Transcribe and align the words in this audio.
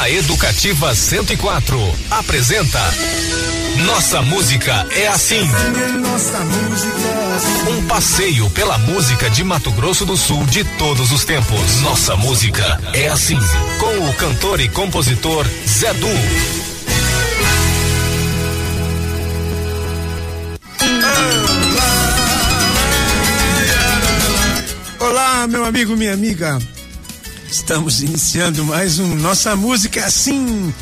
A 0.00 0.10
Educativa 0.10 0.92
104 0.92 1.78
apresenta 2.10 2.80
Nossa 3.86 4.20
Música 4.22 4.86
é 4.90 5.06
assim. 5.06 5.40
Um 7.70 7.86
passeio 7.86 8.50
pela 8.50 8.76
música 8.76 9.30
de 9.30 9.44
Mato 9.44 9.70
Grosso 9.70 10.04
do 10.04 10.16
Sul 10.16 10.44
de 10.46 10.64
todos 10.64 11.12
os 11.12 11.24
tempos. 11.24 11.80
Nossa 11.80 12.16
Música 12.16 12.80
é 12.92 13.08
assim. 13.08 13.38
Com 13.78 14.08
o 14.08 14.14
cantor 14.14 14.60
e 14.60 14.68
compositor 14.68 15.46
Zé 15.66 15.94
Du. 15.94 16.08
Olá, 24.98 25.46
meu 25.46 25.64
amigo, 25.64 25.96
minha 25.96 26.12
amiga. 26.12 26.58
Estamos 27.54 28.02
iniciando 28.02 28.64
mais 28.64 28.98
um 28.98 29.14
Nossa 29.14 29.54
Música 29.54 30.00
é 30.00 30.02
Assim, 30.02 30.74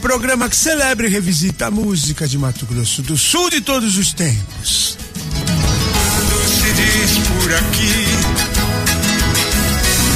programa 0.00 0.48
que 0.48 0.56
celebra 0.56 1.06
e 1.06 1.10
revisita 1.10 1.66
a 1.66 1.70
música 1.70 2.26
de 2.26 2.38
Mato 2.38 2.64
Grosso 2.64 3.02
do 3.02 3.14
Sul 3.14 3.50
de 3.50 3.60
todos 3.60 3.98
os 3.98 4.14
tempos. 4.14 4.96
Quando 5.34 6.48
se 6.48 6.72
diz 6.72 7.28
por 7.28 7.52
aqui, 7.52 8.06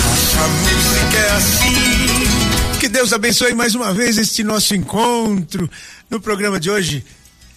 nossa 0.06 0.48
música 0.48 1.18
é 1.18 1.30
assim. 1.36 2.78
Que 2.80 2.88
Deus 2.88 3.12
abençoe 3.12 3.52
mais 3.52 3.74
uma 3.74 3.92
vez 3.92 4.16
este 4.16 4.42
nosso 4.42 4.74
encontro. 4.74 5.70
No 6.08 6.18
programa 6.18 6.58
de 6.58 6.70
hoje, 6.70 7.04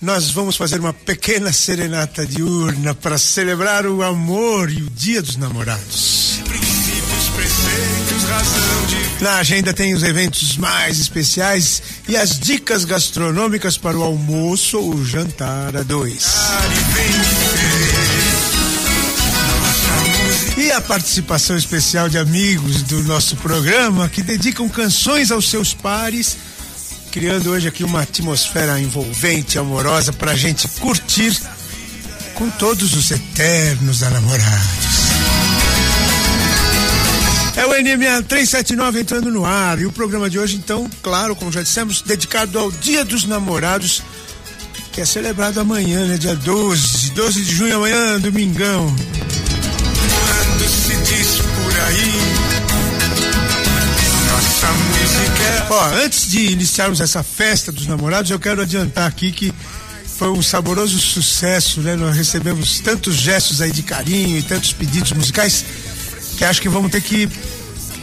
nós 0.01 0.29
vamos 0.29 0.57
fazer 0.57 0.77
uma 0.77 0.91
pequena 0.91 1.53
serenata 1.53 2.25
diurna 2.25 2.93
para 2.93 3.17
celebrar 3.17 3.87
o 3.87 4.03
amor 4.03 4.69
e 4.69 4.83
o 4.83 4.89
Dia 4.89 5.21
dos 5.21 5.37
Namorados. 5.37 6.41
Na 9.19 9.35
agenda 9.35 9.71
tem 9.73 9.93
os 9.93 10.01
eventos 10.01 10.57
mais 10.57 10.99
especiais 10.99 11.81
e 12.07 12.17
as 12.17 12.39
dicas 12.39 12.85
gastronômicas 12.85 13.77
para 13.77 13.97
o 13.97 14.03
almoço 14.03 14.79
ou 14.79 15.05
jantar 15.05 15.75
a 15.75 15.83
dois. 15.83 16.25
e 20.57 20.71
a 20.71 20.81
participação 20.81 21.57
especial 21.57 22.07
de 22.07 22.17
amigos 22.17 22.83
do 22.83 23.03
nosso 23.03 23.35
programa 23.37 24.07
que 24.07 24.21
dedicam 24.21 24.69
canções 24.69 25.31
aos 25.31 25.49
seus 25.49 25.73
pares, 25.73 26.37
criando 27.11 27.51
hoje 27.51 27.67
aqui 27.67 27.83
uma 27.83 28.01
atmosfera 28.01 28.79
envolvente, 28.79 29.57
amorosa, 29.57 30.13
para 30.13 30.31
a 30.31 30.35
gente 30.35 30.67
curtir 30.79 31.35
com 32.35 32.49
todos 32.51 32.95
os 32.95 33.11
eternos 33.11 34.01
namorados. 34.01 34.90
É 37.55 37.65
o 37.65 37.69
NMA 37.69 38.23
379 38.23 39.01
entrando 39.01 39.29
no 39.29 39.45
ar 39.45 39.79
e 39.79 39.85
o 39.85 39.91
programa 39.91 40.29
de 40.29 40.39
hoje, 40.39 40.55
então, 40.55 40.89
claro, 41.03 41.35
como 41.35 41.51
já 41.51 41.61
dissemos, 41.61 42.01
dedicado 42.01 42.57
ao 42.57 42.71
Dia 42.71 43.03
dos 43.03 43.25
Namorados, 43.25 44.01
que 44.91 45.01
é 45.01 45.05
celebrado 45.05 45.59
amanhã, 45.59 46.07
né? 46.07 46.17
Dia 46.17 46.35
12, 46.35 47.11
12 47.11 47.41
de 47.43 47.53
junho, 47.53 47.75
amanhã, 47.75 48.19
domingão. 48.19 48.95
quando 48.95 50.69
se 50.69 50.95
diz 50.95 51.39
por 51.39 51.79
aí, 51.87 52.11
nossa 54.31 54.67
música 54.71 55.41
Ó, 55.69 55.85
antes 56.03 56.29
de 56.29 56.51
iniciarmos 56.51 56.99
essa 56.99 57.23
festa 57.23 57.71
dos 57.71 57.87
namorados, 57.87 58.29
eu 58.29 58.39
quero 58.39 58.61
adiantar 58.61 59.07
aqui 59.07 59.31
que 59.31 59.53
foi 60.17 60.29
um 60.29 60.41
saboroso 60.41 60.99
sucesso, 60.99 61.81
né? 61.81 61.95
Nós 61.95 62.15
recebemos 62.15 62.79
tantos 62.79 63.15
gestos 63.15 63.61
aí 63.61 63.71
de 63.71 63.81
carinho 63.81 64.37
e 64.37 64.43
tantos 64.43 64.73
pedidos 64.73 65.13
musicais 65.13 65.65
que 66.41 66.45
acho 66.45 66.59
que 66.59 66.69
vamos 66.69 66.91
ter 66.91 67.01
que 67.01 67.29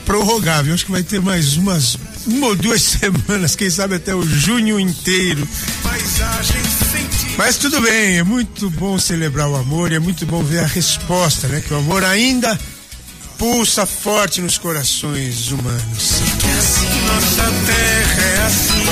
prorrogar, 0.07 0.63
viu? 0.63 0.73
Acho 0.73 0.85
que 0.87 0.93
vai 0.93 1.03
ter 1.03 1.21
mais 1.21 1.57
umas 1.57 1.99
uma 2.25 2.47
ou 2.47 2.55
duas 2.55 2.81
semanas, 3.27 3.57
quem 3.57 3.69
sabe 3.69 3.97
até 3.97 4.15
o 4.15 4.23
junho 4.23 4.79
inteiro. 4.79 5.49
Mas 7.37 7.57
tudo 7.57 7.81
bem, 7.81 8.19
é 8.19 8.23
muito 8.23 8.71
bom 8.71 8.97
celebrar 8.97 9.49
o 9.49 9.57
amor 9.57 9.91
e 9.91 9.97
é 9.97 9.99
muito 9.99 10.25
bom 10.25 10.41
ver 10.45 10.61
a 10.61 10.67
resposta, 10.67 11.49
né? 11.49 11.61
Que 11.61 11.75
o 11.75 11.79
amor 11.79 12.05
ainda 12.05 12.57
pulsa 13.37 13.85
forte 13.85 14.41
nos 14.41 14.57
corações 14.57 15.51
humanos. 15.51 16.21
Nossa 17.09 17.43
terra 17.67 18.23
é 18.23 18.47
assim. 18.47 18.85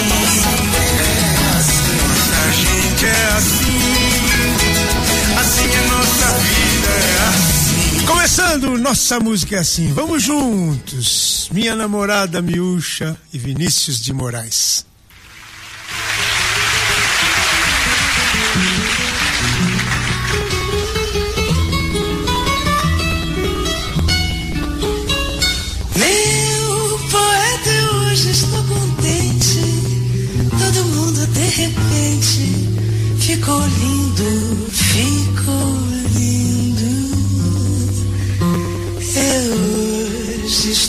Nossa 2.03 2.53
gente 2.53 3.07
é 3.07 3.28
assim. 3.37 3.78
Assim 5.39 5.71
é 5.73 5.87
nossa 5.89 6.33
vida, 6.33 6.89
é 6.89 7.28
assim. 7.28 7.66
Começando, 8.06 8.78
nossa 8.78 9.19
música 9.19 9.56
é 9.56 9.59
assim. 9.59 9.93
Vamos 9.93 10.22
juntos. 10.22 11.49
Minha 11.53 11.75
namorada 11.75 12.41
Miúcha 12.41 13.17
e 13.33 13.39
Vinícius 13.39 14.00
de 14.00 14.12
Moraes. 14.12 14.87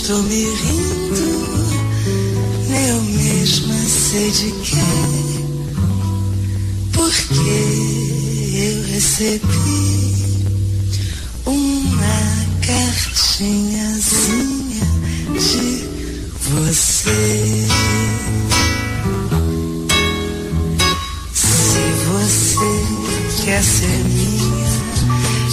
Estou 0.08 0.24
me 0.24 0.46
rindo, 0.46 1.28
eu 2.70 3.02
mesma 3.02 3.76
sei 3.76 4.32
de 4.32 4.52
quê. 4.64 4.78
Porque 6.94 8.56
eu 8.56 8.84
recebi 8.94 10.48
uma 11.46 12.22
cartinhazinha 12.66 14.88
de 15.34 15.84
você. 16.52 17.68
Se 21.34 21.82
você 22.08 22.72
quer 23.44 23.62
ser 23.62 24.00
minha 24.06 24.72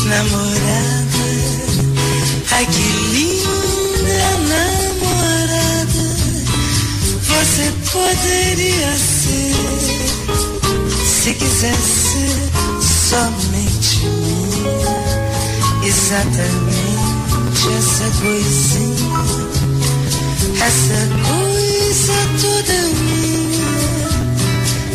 namorada, 0.05 1.25
ai 2.53 2.67
poderia 7.95 8.93
ser, 8.97 9.55
se 11.07 11.33
quiser 11.35 11.77
ser 11.77 12.51
somente 12.83 14.01
minha 14.19 15.15
exatamente 15.85 17.15
essa 17.79 18.11
coisinha, 18.21 19.21
essa 20.61 21.01
coisa 21.29 22.15
toda 22.43 22.77
minha, 23.01 23.73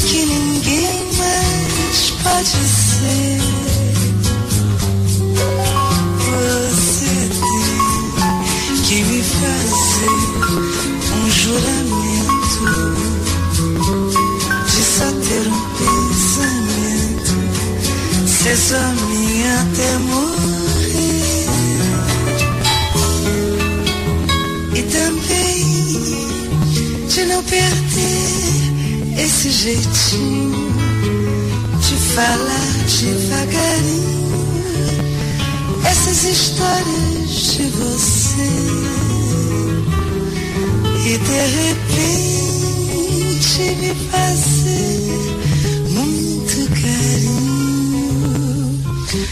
que 0.05 0.19
ninguém 0.25 0.99
mais 1.17 1.99
pode 2.21 2.61
ser. 2.75 3.39
Você 6.29 7.15
tem 7.39 8.75
que 8.83 8.97
me 9.03 9.21
fazer 9.23 10.17
um 11.15 11.29
juramento 11.31 11.78
só 18.55 18.79
minha 19.07 19.61
até 19.61 19.97
morrer. 19.99 21.45
E 24.75 24.81
também 24.83 26.27
de 27.07 27.25
não 27.25 27.43
perder 27.43 29.23
esse 29.23 29.51
jeitinho 29.51 30.69
de 31.79 31.95
falar 32.15 32.69
devagarinho 32.87 34.19
essas 35.85 36.23
histórias 36.23 37.29
de 37.29 37.63
você. 37.69 38.49
E 41.05 41.17
de 41.17 41.41
repente 41.57 42.49
me 43.79 43.91
fazer 44.11 45.08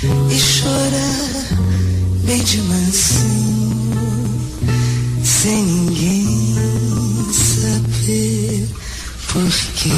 e 0.03 0.39
chorar 0.39 1.47
bem 2.23 2.44
de 2.44 2.61
mansinho, 2.61 4.29
sem 5.23 5.63
ninguém 5.63 7.33
saber 7.33 8.67
por 9.27 9.51
quê. 9.75 9.89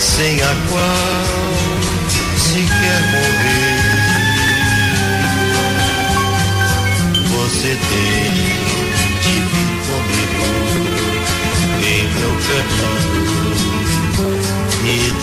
sem 0.00 0.34
a 0.42 0.54
qual 0.70 1.36
se 2.38 2.60
quer 2.62 3.02
morrer. 3.12 4.06
você 7.28 7.68
tem 7.68 8.32
de 9.22 9.36
vir 9.52 9.72
comigo 9.86 10.46
em 11.82 12.02
meu 12.14 12.34
caminho 12.46 13.35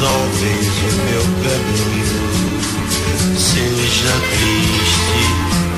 talvez 0.04 0.68
o 0.68 0.92
meu 1.08 1.24
caminho 1.44 2.24
seja 3.38 4.14
triste 4.34 5.22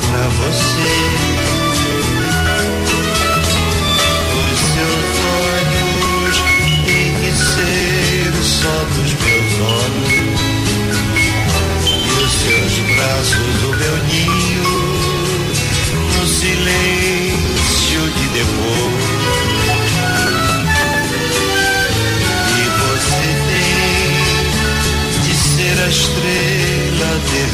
pra 0.01 0.25
você. 0.39 0.94
Os 4.42 4.57
seus 4.74 5.07
olhos 5.45 6.36
têm 6.86 7.10
que 7.22 7.31
ser 7.38 8.33
só 8.42 8.77
dos 8.95 9.12
meus 9.22 9.54
olhos 9.62 10.42
e 11.86 11.98
os 12.24 12.31
seus 12.31 12.74
braços 12.95 13.57
o 13.63 13.71
meu 13.78 13.95
ninho 14.07 14.74
no 16.18 16.25
silêncio 16.28 18.01
de 18.01 18.25
depois. 18.30 19.15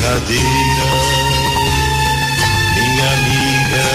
Derradeira, 0.01 0.89
minha 2.75 3.09
amiga 3.13 3.88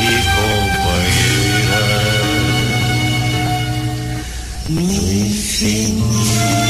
e 0.00 0.12
companheira. 0.76 1.82
No 4.68 4.80
infinito 5.12 6.63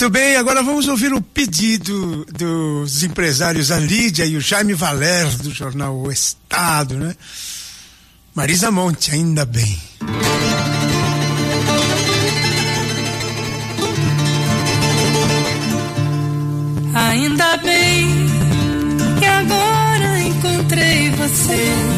Muito 0.00 0.12
bem, 0.12 0.36
agora 0.36 0.62
vamos 0.62 0.88
ouvir 0.88 1.12
o 1.12 1.20
pedido 1.20 2.24
dos 2.32 3.02
empresários 3.02 3.70
a 3.70 3.78
Lídia 3.78 4.24
e 4.24 4.34
o 4.34 4.40
Jaime 4.40 4.72
Valer, 4.72 5.26
do 5.36 5.50
jornal 5.50 5.94
O 5.94 6.10
Estado, 6.10 6.96
né? 6.96 7.14
Marisa 8.34 8.70
Monte, 8.70 9.10
ainda 9.10 9.44
bem. 9.44 9.78
Ainda 16.94 17.56
bem 17.58 18.26
que 19.18 19.26
agora 19.26 20.18
encontrei 20.18 21.10
você. 21.10 21.89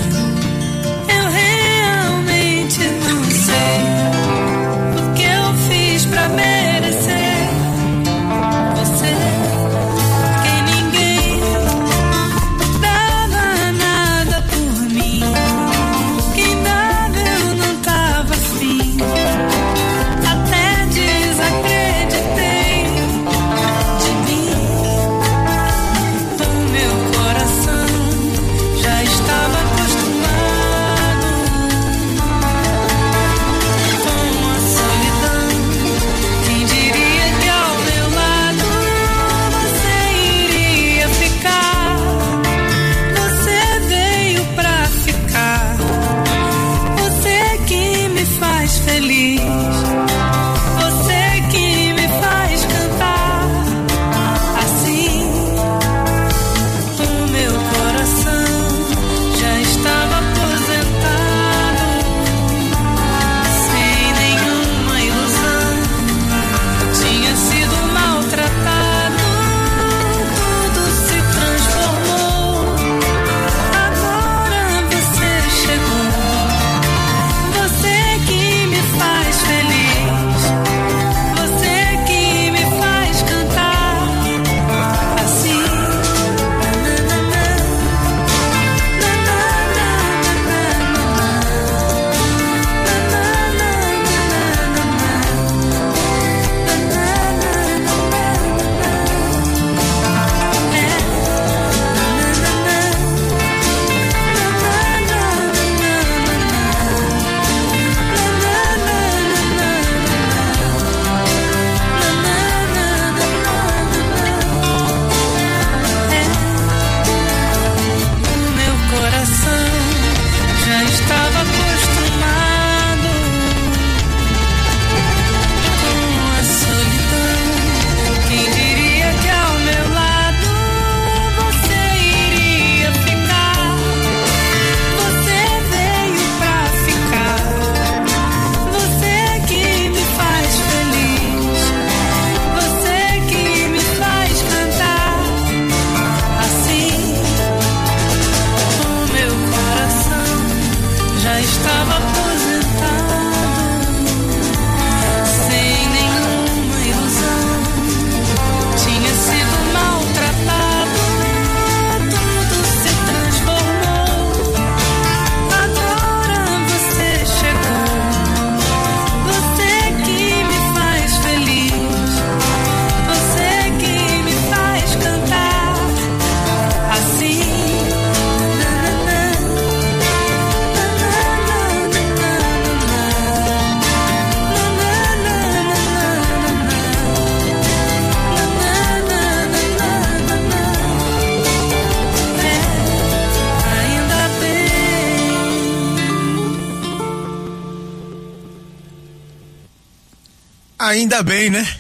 Ainda 200.82 201.22
bem, 201.22 201.48
né? 201.48 201.76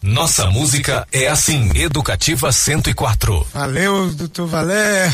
Nossa 0.00 0.48
música 0.48 1.08
é 1.10 1.26
assim, 1.26 1.70
Educativa 1.74 2.52
104. 2.52 3.48
Valeu, 3.52 4.14
doutor 4.14 4.46
Valer 4.46 5.12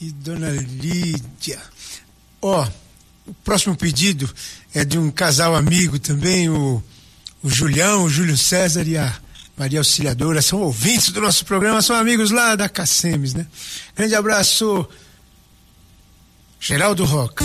e 0.00 0.10
dona 0.10 0.48
Lídia. 0.48 1.60
Ó, 2.40 2.66
o 3.26 3.34
próximo 3.44 3.76
pedido 3.76 4.32
é 4.74 4.82
de 4.82 4.96
um 4.96 5.10
casal 5.10 5.54
amigo 5.54 5.98
também, 5.98 6.48
o, 6.48 6.82
o 7.42 7.50
Julião, 7.50 8.04
o 8.04 8.08
Júlio 8.08 8.38
César 8.38 8.84
e 8.88 8.96
a 8.96 9.14
Maria 9.58 9.80
Auxiliadora. 9.80 10.40
São 10.40 10.60
ouvintes 10.60 11.10
do 11.10 11.20
nosso 11.20 11.44
programa, 11.44 11.82
são 11.82 11.94
amigos 11.94 12.30
lá 12.30 12.56
da 12.56 12.66
Cacemes, 12.66 13.34
né? 13.34 13.46
Grande 13.94 14.14
abraço, 14.14 14.88
Geraldo 16.58 17.04
Roca. 17.04 17.44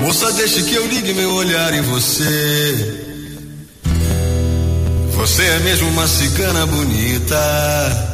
Moça, 0.00 0.32
deixe 0.32 0.62
que 0.62 0.74
eu 0.74 0.86
ligue 0.86 1.12
meu 1.12 1.34
olhar 1.34 1.74
em 1.74 1.82
você. 1.82 3.07
Você 5.18 5.42
é 5.42 5.58
mesmo 5.58 5.88
uma 5.88 6.06
cigana 6.06 6.64
bonita. 6.64 8.07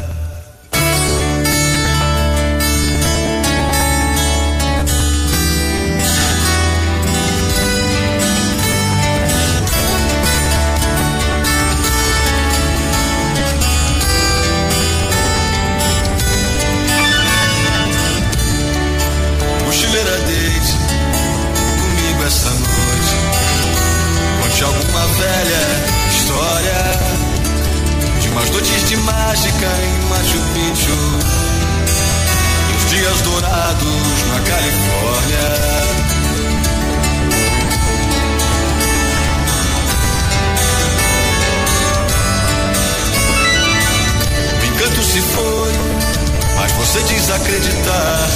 Se 45.14 45.20
foi, 45.20 45.72
mas 46.56 46.72
você 46.72 47.00
diz 47.04 47.30
acreditar 47.30 48.28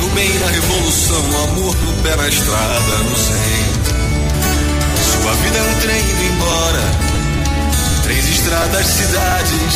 no 0.00 0.08
bem 0.14 0.32
na 0.38 0.46
revolução, 0.46 1.22
amor 1.44 1.76
no 1.76 1.92
pé 2.02 2.16
na 2.16 2.26
estrada, 2.26 2.96
no 3.04 3.16
zen. 3.18 3.66
Sua 5.12 5.34
vida 5.34 5.58
é 5.58 5.62
um 5.62 5.80
trem 5.80 6.00
indo 6.00 6.24
embora, 6.32 6.80
três 8.02 8.26
estradas, 8.30 8.86
cidades, 8.86 9.74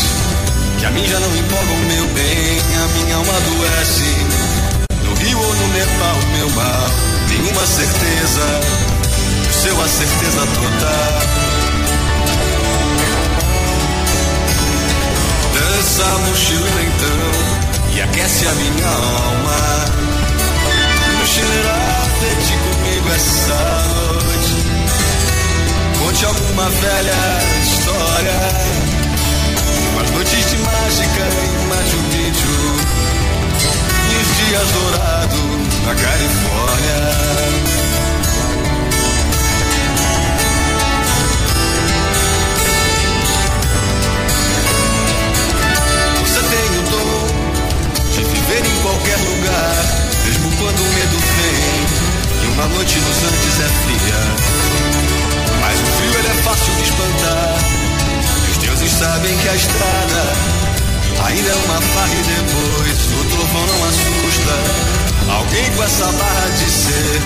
que 0.78 0.86
a 0.86 0.90
mim 0.92 1.06
já 1.06 1.20
não 1.20 1.36
empolgam, 1.36 1.76
meu 1.76 2.06
bem, 2.14 2.58
a 2.84 2.88
minha 2.88 3.16
alma 3.16 3.34
adoece. 3.36 4.16
No 5.04 5.14
Rio 5.16 5.38
ou 5.38 5.54
no 5.56 5.68
Nepal, 5.74 6.16
meu 6.38 6.48
mal, 6.52 6.90
nenhuma 7.28 7.66
certeza, 7.66 8.60
o 9.46 9.52
seu 9.52 9.78
a 9.78 9.88
certeza 9.88 10.46
total. 10.46 11.19
Dança 16.00 16.14
a 16.14 16.18
mochila 16.18 16.82
então 16.82 17.94
e 17.94 18.00
aquece 18.00 18.46
a 18.46 18.52
minha 18.52 18.88
alma. 18.88 19.84
Mochileira, 21.18 21.76
deite 22.20 22.54
comigo 22.56 23.08
essa 23.14 23.60
noite. 24.24 24.54
Conte 25.98 26.24
alguma 26.24 26.70
velha 26.70 27.20
história. 27.62 28.40
Umas 29.92 30.10
noites 30.12 30.50
de 30.50 30.56
mágica 30.56 31.24
em 31.44 31.66
Machu 31.68 32.00
Picchu. 32.10 32.56
E 34.08 34.16
os 34.22 34.28
dias 34.46 34.68
dourados 34.72 35.84
na 35.84 35.94
Califórnia. 35.94 37.89
Qualquer 49.00 49.16
lugar, 49.16 49.74
mesmo 50.24 50.50
quando 50.58 50.78
o 50.78 50.88
medo 50.92 51.18
vem 51.18 52.42
e 52.42 52.46
uma 52.52 52.66
noite 52.66 52.98
nos 52.98 53.22
Andes 53.24 53.60
é 53.60 53.68
fria. 53.84 54.20
Mas 55.60 55.80
o 55.80 55.86
frio 55.86 56.14
ele 56.18 56.28
é 56.28 56.42
fácil 56.42 56.74
de 56.74 56.82
espantar. 56.82 57.56
E 58.46 58.50
os 58.50 58.58
deuses 58.58 58.92
sabem 58.92 59.36
que 59.38 59.48
a 59.48 59.54
estrada 59.54 60.22
ainda 61.24 61.48
é 61.48 61.54
uma 61.54 61.80
farra 61.80 62.14
e 62.14 62.22
depois 62.22 62.98
o 63.20 63.24
trovão 63.30 63.66
não 63.66 63.88
assusta. 63.88 64.54
Alguém 65.30 65.70
com 65.72 65.82
essa 65.82 66.06
barra 66.12 66.48
de 66.58 66.70
ser, 66.70 67.22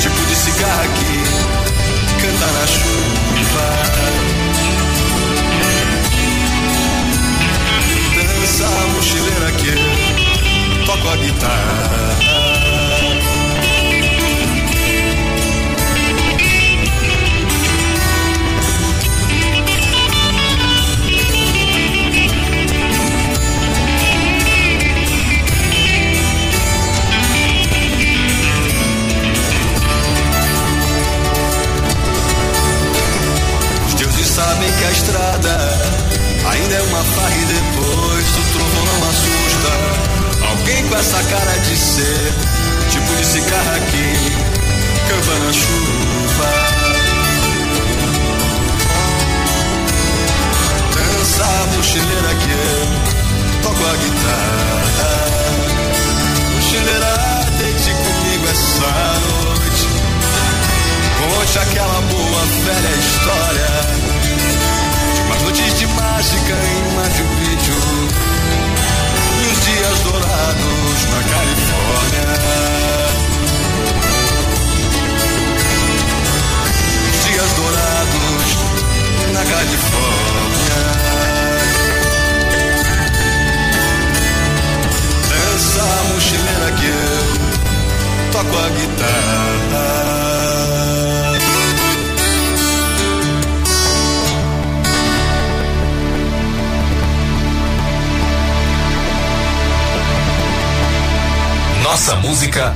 tipo 0.00 0.26
de 0.26 0.36
cigarra 0.36 0.82
aqui, 0.82 1.22
canta 2.20 2.46
na 2.52 2.66
chuva. 2.66 4.04
dança 8.14 8.66
a 8.66 8.86
mochileira 8.88 9.50
que 9.52 10.03
guitarra. 11.16 12.16
Os 33.86 33.94
deuses 33.94 34.26
sabem 34.26 34.70
que 34.72 34.84
a 34.84 34.90
estrada 34.90 35.58
ainda 36.50 36.74
é 36.74 36.82
uma 36.82 37.04
farra 37.04 37.36
e 37.36 37.44
depois 37.44 38.28
o 38.28 38.52
trovão 38.52 38.84
não 38.84 39.08
assusta. 39.10 40.23
Alguém 40.54 40.88
com 40.88 40.96
essa 40.96 41.20
cara 41.24 41.58
de 41.58 41.76
ser, 41.76 42.32
tipo 42.88 43.16
de 43.16 43.26
cigarra 43.26 43.80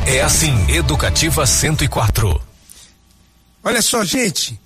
é 0.08 0.22
assim, 0.22 0.54
Educativa 0.70 1.46
104. 1.46 2.40
Olha 3.62 3.82
só, 3.82 4.02
gente. 4.04 4.58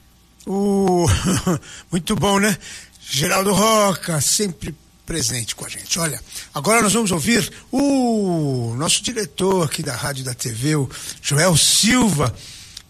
O... 0.47 1.07
Muito 1.91 2.15
bom, 2.15 2.39
né? 2.39 2.57
Geraldo 3.01 3.53
Roca, 3.53 4.21
sempre 4.21 4.73
presente 5.05 5.57
com 5.57 5.67
a 5.67 5.69
gente. 5.69 5.99
Olha, 5.99 6.21
agora 6.55 6.81
nós 6.81 6.93
vamos 6.93 7.11
ouvir 7.11 7.53
o 7.73 8.73
nosso 8.77 9.03
diretor 9.03 9.65
aqui 9.65 9.83
da 9.83 9.97
Rádio 9.97 10.25
da 10.25 10.33
TV, 10.33 10.77
o 10.77 10.89
Joel 11.21 11.57
Silva, 11.57 12.33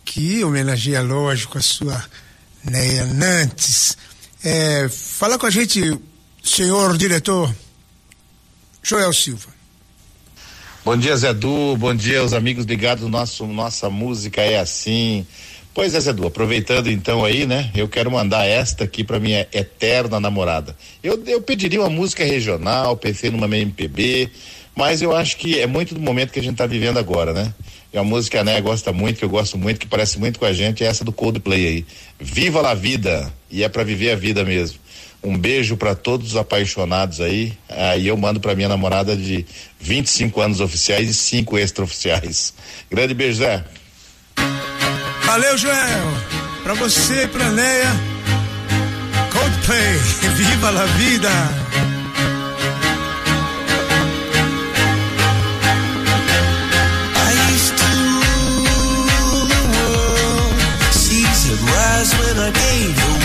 que 0.05 0.45
homenageia, 0.45 1.01
lógico, 1.01 1.57
a 1.57 1.63
sua 1.63 2.05
Neia 2.63 3.07
Nantes. 3.07 3.97
É, 4.45 4.91
fala 4.91 5.39
com 5.39 5.47
a 5.47 5.51
gente, 5.51 5.99
senhor 6.45 6.99
diretor 6.99 7.53
Joel 8.83 9.13
Silva. 9.15 9.52
Bom 10.85 10.97
dia, 10.97 11.17
Zé 11.17 11.33
Du. 11.33 11.77
Bom 11.77 11.95
dia 11.95 12.19
aos 12.19 12.33
amigos 12.33 12.65
ligados 12.65 13.05
no 13.05 13.09
nosso 13.09 13.47
Nossa 13.47 13.89
Música 13.89 14.41
é 14.43 14.59
Assim. 14.59 15.25
Pois 15.73 15.95
é, 15.95 16.01
Zedu, 16.01 16.27
aproveitando 16.27 16.91
então 16.91 17.25
aí, 17.25 17.47
né? 17.47 17.71
Eu 17.73 17.89
quero 17.89 18.11
mandar 18.11 18.45
esta 18.47 18.83
aqui 18.83 19.05
para 19.05 19.21
minha 19.21 19.47
eterna 19.53 20.19
namorada. 20.19 20.77
Eu, 21.01 21.23
eu 21.25 21.41
pediria 21.41 21.81
uma 21.81 21.89
música 21.89 22.25
regional, 22.25 22.97
pensei 22.97 23.31
numa 23.31 23.47
MPB, 23.47 24.29
mas 24.75 25.01
eu 25.01 25.15
acho 25.15 25.37
que 25.37 25.61
é 25.61 25.69
muito 25.69 25.95
do 25.95 26.01
momento 26.01 26.33
que 26.33 26.41
a 26.41 26.43
gente 26.43 26.55
está 26.55 26.67
vivendo 26.67 26.99
agora, 26.99 27.33
né? 27.33 27.55
É 27.93 28.01
uma 28.01 28.11
música 28.17 28.39
que 28.39 28.41
a 28.41 28.45
Né 28.45 28.61
gosta 28.61 28.93
muito, 28.93 29.19
que 29.19 29.25
eu 29.25 29.31
gosto 29.31 29.57
muito, 29.57 29.79
que 29.79 29.87
parece 29.87 30.19
muito 30.19 30.41
com 30.41 30.47
a 30.47 30.53
gente, 30.53 30.83
é 30.83 30.89
essa 30.89 31.05
do 31.05 31.13
Coldplay 31.13 31.65
aí. 31.65 31.87
Viva 32.19 32.61
la 32.61 32.75
vida! 32.75 33.33
E 33.49 33.63
é 33.63 33.69
para 33.69 33.85
viver 33.85 34.11
a 34.11 34.17
vida 34.17 34.45
mesmo. 34.45 34.81
Um 35.23 35.39
beijo 35.39 35.77
para 35.77 35.95
todos 35.95 36.31
os 36.31 36.37
apaixonados 36.37 37.21
aí. 37.21 37.53
Aí 37.69 38.09
eu 38.09 38.17
mando 38.17 38.41
para 38.41 38.57
minha 38.57 38.69
namorada 38.69 39.17
de 39.17 39.47
25 39.79 40.41
anos 40.41 40.61
oficiais 40.61 41.09
e 41.09 41.15
cinco 41.15 41.57
extraoficiais. 41.57 42.53
Grande 42.91 43.15
beijo, 43.15 43.39
Zé. 43.39 43.65
Valeu, 45.25 45.57
Joel. 45.57 46.33
Pra 46.65 46.75
você, 46.75 47.29
pra 47.29 47.51
Neia. 47.51 47.91
Coldplay, 49.31 49.95
viva 50.37 50.71
la 50.71 50.85
vida. 50.87 51.31
I 57.15 57.33
used 57.55 57.77
to 57.79 57.89
rule 58.19 59.47
the 59.47 59.63
world. 59.73 60.55
Seas 60.93 61.49
rise 61.63 62.13
when 62.19 62.39
I 62.39 62.51
gave 62.51 62.97
the 62.97 63.22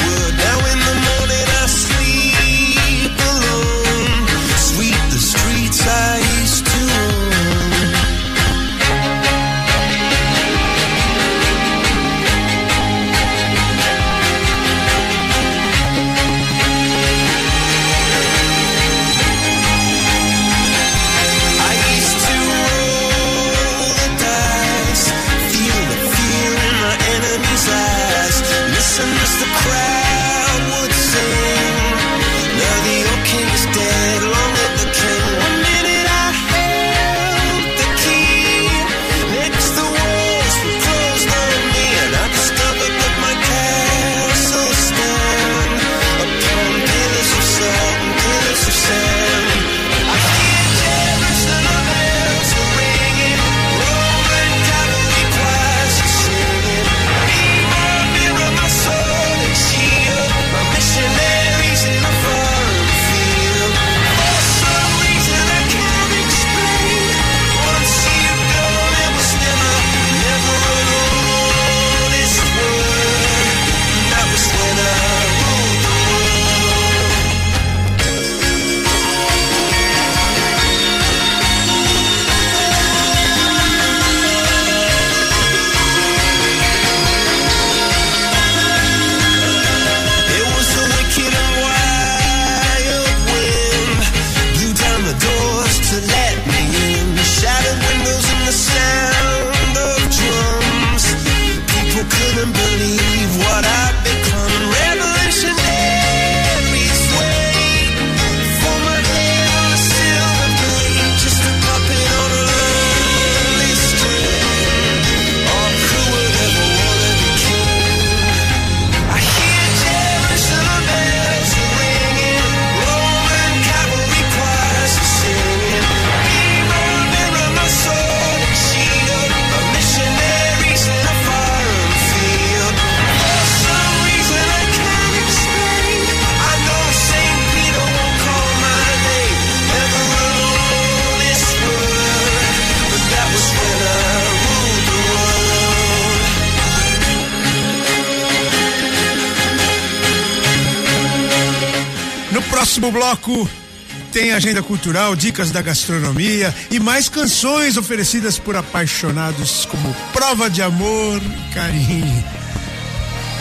tem 154.17 154.31
agenda 154.31 154.63
cultural, 154.63 155.15
dicas 155.15 155.51
da 155.51 155.61
gastronomia 155.61 156.51
e 156.71 156.79
mais 156.79 157.07
canções 157.07 157.77
oferecidas 157.77 158.39
por 158.39 158.55
apaixonados 158.55 159.63
como 159.65 159.95
prova 160.11 160.49
de 160.49 160.59
amor 160.59 161.21
e 161.21 161.53
carinho. 161.53 162.23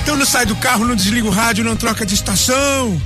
Então 0.03 0.17
não 0.17 0.27
sai 0.27 0.45
do 0.45 0.55
carro, 0.57 0.85
não 0.85 0.95
desliga 0.95 1.27
o 1.27 1.31
rádio, 1.31 1.65
não 1.65 1.77
troca 1.77 2.05
de 2.05 2.12
estação. 2.12 3.01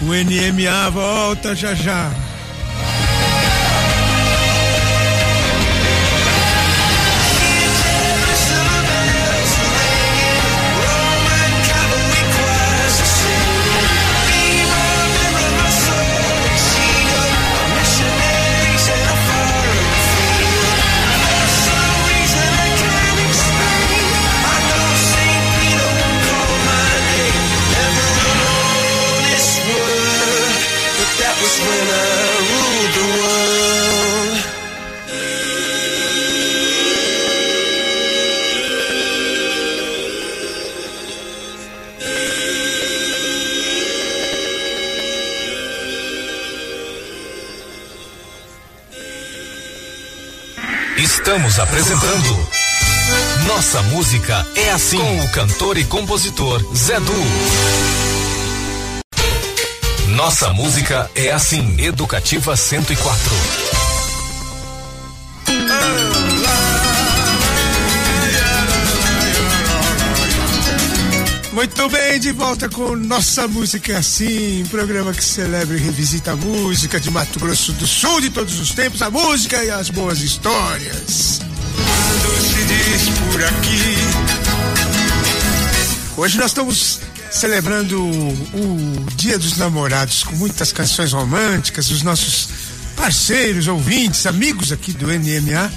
O 0.00 0.06
NMA 0.06 0.88
volta 0.90 1.54
já 1.54 1.74
já. 1.74 2.10
Estamos 51.28 51.58
apresentando 51.58 52.48
Nossa 53.46 53.82
Música 53.82 54.46
é 54.56 54.70
Assim 54.70 54.96
com 54.96 55.20
o 55.20 55.28
cantor 55.28 55.76
e 55.76 55.84
compositor 55.84 56.64
Zé 56.74 56.98
Du. 57.00 57.12
Nossa 60.16 60.54
Música 60.54 61.10
é 61.14 61.30
Assim, 61.30 61.78
Educativa 61.82 62.56
104. 62.56 63.77
Muito 71.58 71.88
bem, 71.88 72.20
de 72.20 72.30
volta 72.30 72.68
com 72.68 72.94
Nossa 72.94 73.48
Música 73.48 73.92
é 73.92 73.96
Assim, 73.96 74.64
programa 74.70 75.12
que 75.12 75.24
celebra 75.24 75.76
e 75.76 75.80
revisita 75.80 76.30
a 76.30 76.36
música 76.36 77.00
de 77.00 77.10
Mato 77.10 77.40
Grosso 77.40 77.72
do 77.72 77.84
Sul 77.84 78.20
de 78.20 78.30
todos 78.30 78.60
os 78.60 78.70
tempos, 78.70 79.02
a 79.02 79.10
música 79.10 79.64
e 79.64 79.68
as 79.68 79.90
boas 79.90 80.20
histórias. 80.20 81.40
Quando 81.74 82.40
se 82.46 82.62
diz 82.62 83.08
por 83.18 83.42
aqui 83.42 83.96
Hoje 86.16 86.38
nós 86.38 86.52
estamos 86.52 87.00
celebrando 87.28 88.04
o, 88.06 89.06
Dia 89.16 89.36
dos 89.36 89.56
Namorados 89.56 90.22
com 90.22 90.36
muitas 90.36 90.70
canções 90.70 91.12
românticas, 91.12 91.90
os 91.90 92.04
nossos 92.04 92.50
parceiros, 92.94 93.66
ouvintes, 93.66 94.26
amigos 94.26 94.70
aqui 94.70 94.92
do 94.92 95.08
NMA, 95.08 95.72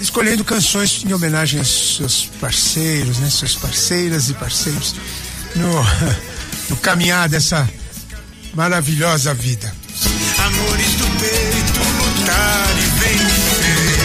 escolhendo 0.00 0.44
canções 0.44 1.04
em 1.04 1.12
homenagem 1.12 1.60
aos 1.60 1.96
seus 1.96 2.26
parceiros, 2.40 3.18
né? 3.18 3.28
Suas 3.30 3.54
parceiras 3.54 4.28
e 4.28 4.34
parceiros 4.34 4.94
no, 5.56 5.70
no 6.70 6.76
caminhar 6.76 7.28
dessa 7.28 7.68
maravilhosa 8.54 9.34
vida. 9.34 9.72
Amores 10.38 10.92
do 10.94 11.06
peito, 11.18 11.80
lutar 11.98 12.76
e 12.78 12.86
vencer. 13.00 14.00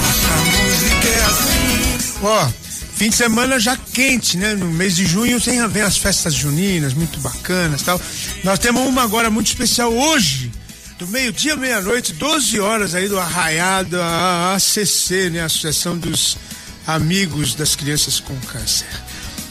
Nossa 0.00 0.58
música 0.58 1.08
é 1.08 1.24
assim. 1.24 2.16
Ó, 2.22 2.48
fim 2.96 3.10
de 3.10 3.16
semana 3.16 3.58
já 3.58 3.76
quente, 3.76 4.36
né? 4.36 4.54
No 4.54 4.66
mês 4.66 4.96
de 4.96 5.06
junho 5.06 5.40
tem 5.40 5.66
vem 5.68 5.82
as 5.82 5.96
festas 5.96 6.34
juninas, 6.34 6.94
muito 6.94 7.20
bacanas 7.20 7.82
tal. 7.82 8.00
Nós 8.44 8.58
temos 8.58 8.86
uma 8.86 9.02
agora 9.02 9.30
muito 9.30 9.48
especial 9.48 9.92
hoje, 9.92 10.50
do 10.98 11.06
meio-dia 11.08 11.54
à 11.54 11.56
meia-noite, 11.56 12.12
12 12.14 12.58
horas 12.58 12.94
aí 12.94 13.08
do 13.08 13.18
Arraiado, 13.18 13.96
ACC, 14.00 15.30
né? 15.30 15.42
Associação 15.42 15.96
dos 15.96 16.36
Amigos 16.86 17.54
das 17.54 17.76
Crianças 17.76 18.18
com 18.20 18.34
Câncer. 18.40 18.86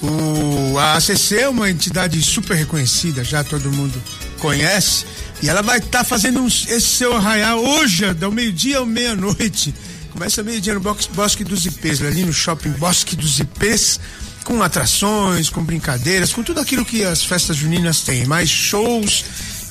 O, 0.02 0.78
a 0.78 0.96
ACC 0.96 1.36
é 1.40 1.50
uma 1.50 1.70
entidade 1.70 2.22
super 2.22 2.56
reconhecida, 2.56 3.24
já 3.24 3.44
todo 3.44 3.72
mundo 3.72 4.02
conhece, 4.40 5.06
e 5.42 5.50
ela 5.50 5.62
vai 5.62 5.78
estar 5.80 6.04
fazendo 6.04 6.42
uns- 6.42 6.68
esse 6.68 6.88
seu 6.88 7.16
arraial 7.16 7.64
hoje, 7.64 8.12
do 8.14 8.32
meio-dia 8.32 8.80
ao 8.80 8.86
meia-noite. 8.86 9.74
Começa 10.12 10.42
meio-dia 10.44 10.74
no 10.74 10.80
Box- 10.80 11.10
Bosque 11.14 11.44
dos 11.44 11.66
Ipês, 11.66 12.02
ali 12.02 12.24
no 12.24 12.34
shopping 12.34 12.72
Bosque 12.72 13.16
dos 13.16 13.40
Ipês, 13.40 14.00
com 14.44 14.62
atrações, 14.64 15.50
com 15.50 15.64
brincadeiras, 15.64 16.32
com 16.34 16.42
tudo 16.44 16.60
aquilo 16.60 16.86
que 16.86 17.04
as 17.04 17.24
festas 17.24 17.58
juninas 17.58 18.02
têm, 18.02 18.26
mais 18.26 18.50
shows 18.50 19.26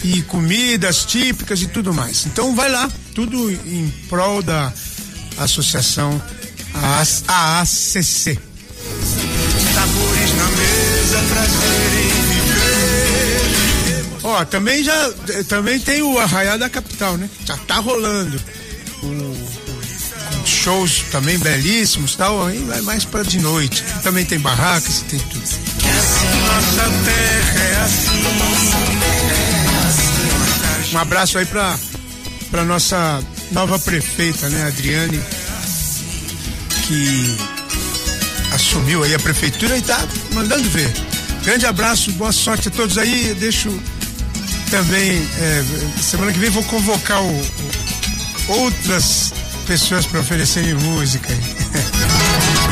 e 0.05 0.23
comidas 0.23 1.05
típicas 1.07 1.63
e 1.63 1.67
tudo 1.67 1.93
mais. 1.95 2.27
Então 2.27 2.55
vai 2.55 2.71
lá, 2.71 2.91
tudo 3.15 3.51
em 3.51 3.89
prol 4.09 4.43
da 4.43 4.71
associação 5.39 6.23
AAC. 6.75 7.25
AACC. 7.27 8.39
Sabores 9.75 10.35
na 10.37 10.47
mesa, 10.51 11.23
prazer 11.31 11.93
em 11.95 12.11
viver. 12.29 14.05
Ó, 14.23 14.45
também 14.45 14.85
já 14.85 15.13
também 15.49 15.81
tem 15.81 16.03
o 16.03 16.19
Arraial 16.19 16.59
da 16.59 16.69
Capital, 16.69 17.17
né? 17.17 17.31
Já 17.47 17.57
tá 17.57 17.77
rolando. 17.77 18.39
O, 19.03 19.65
shows 20.47 21.05
também 21.11 21.39
belíssimos 21.39 22.15
tal, 22.17 22.47
aí 22.47 22.59
vai 22.65 22.83
mais 22.83 23.05
para 23.05 23.23
de 23.23 23.39
noite. 23.41 23.83
Também 24.03 24.25
tem 24.25 24.39
barracas 24.39 25.01
e 25.01 25.05
tem 25.05 25.19
tudo. 25.19 25.45
Nossa 26.47 26.91
terra 27.05 27.61
é 27.61 27.77
assim. 27.85 29.54
Um 30.95 30.99
abraço 30.99 31.37
aí 31.39 31.45
pra, 31.45 31.77
pra 32.53 32.65
nossa 32.65 33.21
nova 33.51 33.79
prefeita, 33.81 34.49
né, 34.49 34.65
Adriane, 34.69 35.21
que 36.87 37.37
assumiu 38.55 39.03
aí 39.03 39.13
a 39.15 39.19
prefeitura 39.19 39.77
e 39.77 39.83
tá 39.83 40.07
mandando 40.33 40.69
ver. 40.71 40.93
Grande 41.43 41.67
abraço, 41.67 42.13
boa 42.13 42.31
sorte 42.33 42.69
a 42.69 42.71
todos 42.71 42.97
aí. 42.97 43.35
Deixo 43.39 43.69
também, 44.71 45.29
é, 45.39 45.65
semana 46.01 46.33
que 46.33 46.39
vem 46.39 46.49
vou 46.51 46.63
convocar 46.65 47.21
o- 47.23 47.41
o- 47.41 48.53
outras 48.61 49.33
pessoas 49.67 50.07
para 50.07 50.21
oferecerem 50.21 50.75
música. 50.75 51.33
aí. 51.33 51.41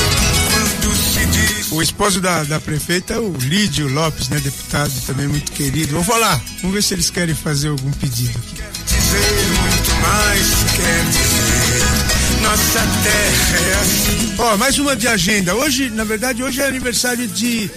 O 1.73 1.81
esposo 1.81 2.21
da, 2.21 2.45
da 2.45 2.61
prefeita 2.61 3.15
é 3.15 3.19
o 3.19 3.33
Lídio 3.33 3.89
Lopes, 3.89 4.29
né, 4.29 4.39
deputado 4.39 4.93
também 5.07 5.27
muito 5.27 5.51
querido. 5.53 5.95
Vou 5.95 6.05
falar, 6.05 6.39
vamos 6.61 6.75
ver 6.75 6.83
se 6.83 6.93
eles 6.93 7.09
querem 7.09 7.35
fazer 7.35 7.69
algum 7.69 7.91
pedido 7.93 8.39
aqui. 8.39 8.63
dizer 8.87 9.47
muito 9.59 9.91
mais, 10.03 10.47
quer 10.77 11.05
dizer. 11.07 12.43
Nossa 12.43 12.81
terra 13.03 13.59
é 13.59 13.75
assim. 13.81 14.35
Ó, 14.39 14.57
mais 14.59 14.79
uma 14.79 14.95
de 14.95 15.09
agenda. 15.09 15.55
Hoje, 15.55 15.89
na 15.89 16.05
verdade, 16.05 16.43
hoje 16.43 16.61
é 16.61 16.67
aniversário 16.67 17.27
de 17.27 17.71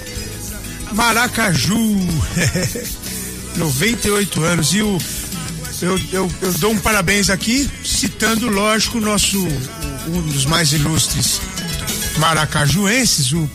Maracaju. 0.92 1.76
98 3.56 4.44
anos. 4.44 4.74
E 4.74 4.82
o, 4.82 4.98
eu, 5.82 6.00
eu, 6.12 6.32
eu 6.42 6.54
dou 6.54 6.72
um 6.72 6.78
parabéns 6.78 7.30
aqui, 7.30 7.70
citando, 7.84 8.50
lógico, 8.50 8.98
o 8.98 9.02
nosso, 9.02 9.40
um 10.08 10.22
dos 10.22 10.46
mais 10.46 10.74
ilustres 10.74 11.40
maracajuenses, 12.18 13.32
o 13.32 13.50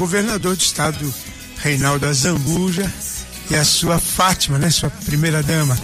governador 0.00 0.56
do 0.56 0.62
estado, 0.62 1.14
Reinaldo 1.58 2.06
Azambuja, 2.06 2.90
e 3.50 3.54
a 3.54 3.62
sua 3.62 3.98
Fátima, 3.98 4.58
né, 4.58 4.70
sua 4.70 4.88
primeira 4.88 5.42
dama. 5.42 5.78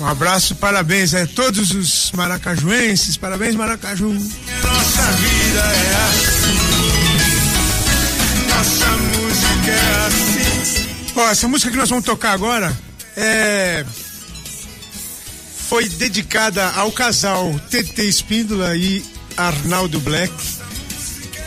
Um 0.00 0.06
abraço, 0.06 0.56
parabéns 0.56 1.14
a 1.14 1.24
todos 1.24 1.70
os 1.70 2.10
maracajuenses, 2.16 3.16
parabéns 3.16 3.54
Maracaju. 3.54 4.08
Nossa 4.12 5.02
vida 5.12 5.60
é 5.60 5.94
assim. 6.08 6.58
Nossa 8.48 8.88
música 8.96 9.70
é 9.70 10.06
assim. 10.08 11.12
Ó, 11.14 11.30
essa 11.30 11.46
música 11.46 11.70
que 11.70 11.76
nós 11.76 11.88
vamos 11.88 12.04
tocar 12.04 12.32
agora 12.32 12.76
é 13.16 13.86
foi 15.68 15.88
dedicada 15.88 16.70
ao 16.70 16.90
casal 16.90 17.54
TT 17.70 18.02
Espíndola 18.02 18.74
e 18.74 19.04
Arnaldo 19.36 20.00
Black. 20.00 20.32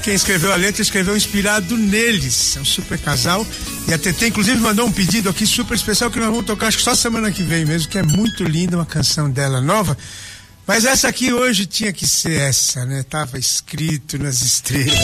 Quem 0.04 0.16
escreveu 0.16 0.52
a 0.52 0.56
letra 0.56 0.82
escreveu 0.82 1.16
inspirado 1.16 1.78
neles. 1.78 2.58
É 2.58 2.60
um 2.60 2.66
super 2.66 2.98
casal. 2.98 3.46
E 3.88 3.94
a 3.94 3.98
TT, 3.98 4.28
inclusive, 4.28 4.60
mandou 4.60 4.88
um 4.88 4.92
pedido 4.92 5.30
aqui 5.30 5.46
super 5.46 5.76
especial 5.76 6.10
que 6.10 6.20
nós 6.20 6.30
vamos 6.30 6.46
tocar, 6.46 6.68
acho 6.68 6.78
que 6.78 6.84
só 6.84 6.96
semana 6.96 7.32
que 7.32 7.44
vem 7.44 7.66
mesmo, 7.66 7.90
que 7.90 7.98
é 7.98 8.04
muito 8.04 8.44
linda, 8.44 8.78
uma 8.78 8.86
canção 8.86 9.30
dela 9.30 9.62
nova. 9.62 9.98
Mas 10.66 10.86
essa 10.86 11.08
aqui 11.08 11.32
hoje 11.34 11.66
tinha 11.66 11.94
que 11.94 12.08
ser 12.08 12.40
essa, 12.40 12.86
né? 12.86 13.04
Tava 13.04 13.38
escrito 13.38 14.18
nas 14.18 14.42
estrelas. 14.42 14.98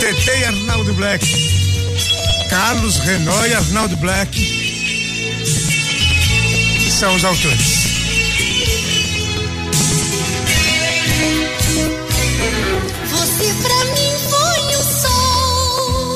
TT 0.00 0.38
e 0.38 0.44
Arnaldo 0.44 0.94
Black. 0.94 1.26
Carlos 2.48 2.96
Renault 2.98 3.48
e 3.48 3.54
Arnaldo 3.54 3.96
Black 3.96 4.56
são 6.90 7.14
os 7.14 7.24
autores. 7.24 7.85
Você 13.36 13.52
pra 13.52 13.84
mim 13.84 14.16
foi 14.30 14.60
o 14.76 14.82
sol 14.82 16.14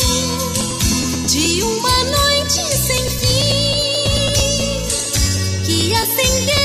de 1.27 1.63
uma 1.63 2.05
noite 2.05 2.63
sem 2.75 3.11
fim 3.11 4.83
que 5.63 5.95
acendeu 5.95 6.60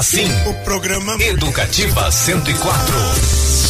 assim. 0.00 0.24
O 0.46 0.54
programa 0.64 1.12
Educativa 1.22 2.10
104. 2.10 2.94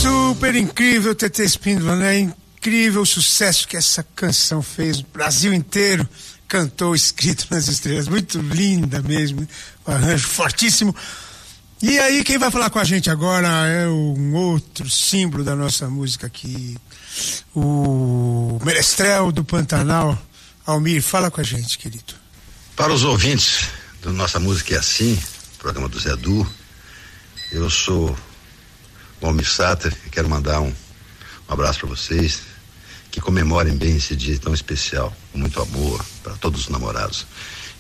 super 0.00 0.54
incrível, 0.54 1.12
TT 1.12 1.42
Espíndola, 1.42 1.96
né? 1.96 2.20
Incrível 2.20 3.02
o 3.02 3.06
sucesso 3.06 3.66
que 3.66 3.76
essa 3.76 4.06
canção 4.14 4.62
fez. 4.62 5.00
O 5.00 5.06
Brasil 5.12 5.52
inteiro 5.52 6.08
cantou 6.46 6.94
escrito 6.94 7.48
nas 7.50 7.66
estrelas. 7.66 8.06
Muito 8.06 8.38
linda 8.38 9.02
mesmo. 9.02 9.46
O 9.84 9.90
arranjo 9.90 10.28
fortíssimo. 10.28 10.94
E 11.82 11.98
aí, 11.98 12.22
quem 12.22 12.38
vai 12.38 12.50
falar 12.50 12.70
com 12.70 12.78
a 12.78 12.84
gente 12.84 13.10
agora 13.10 13.48
é 13.66 13.88
um 13.88 14.32
outro 14.34 14.88
símbolo 14.88 15.42
da 15.42 15.56
nossa 15.56 15.88
música 15.88 16.28
aqui. 16.28 16.76
O 17.52 18.60
Merestrel 18.64 19.32
do 19.32 19.44
Pantanal. 19.44 20.16
Almir, 20.64 21.02
fala 21.02 21.28
com 21.28 21.40
a 21.40 21.44
gente, 21.44 21.76
querido. 21.76 22.14
Para 22.76 22.92
os 22.92 23.02
ouvintes 23.02 23.66
do 24.00 24.12
Nossa 24.12 24.38
Música 24.38 24.76
é 24.76 24.78
Assim, 24.78 25.18
programa 25.60 25.88
do 25.90 26.00
Zé 26.00 26.16
Du, 26.16 26.46
eu 27.52 27.68
sou 27.68 28.16
o 29.20 29.26
Almir 29.26 29.46
Sater 29.46 29.94
e 30.06 30.08
quero 30.08 30.28
mandar 30.28 30.60
um, 30.62 30.68
um 30.68 31.52
abraço 31.52 31.80
para 31.80 31.88
vocês, 31.90 32.40
que 33.10 33.20
comemorem 33.20 33.76
bem 33.76 33.96
esse 33.96 34.16
dia 34.16 34.38
tão 34.38 34.54
especial, 34.54 35.14
com 35.30 35.38
muito 35.38 35.60
amor 35.60 36.02
para 36.22 36.32
todos 36.36 36.62
os 36.62 36.68
namorados. 36.68 37.26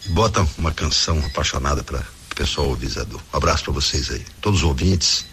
E 0.04 0.10
botam 0.10 0.48
uma 0.58 0.72
canção 0.72 1.18
apaixonada 1.24 1.82
para 1.82 2.00
o 2.00 2.34
pessoal 2.34 2.68
ouvir 2.68 2.88
Zé 2.88 3.04
Du. 3.04 3.16
Um 3.16 3.36
abraço 3.36 3.64
para 3.64 3.72
vocês 3.72 4.10
aí, 4.10 4.24
todos 4.42 4.60
os 4.60 4.66
ouvintes 4.66 5.24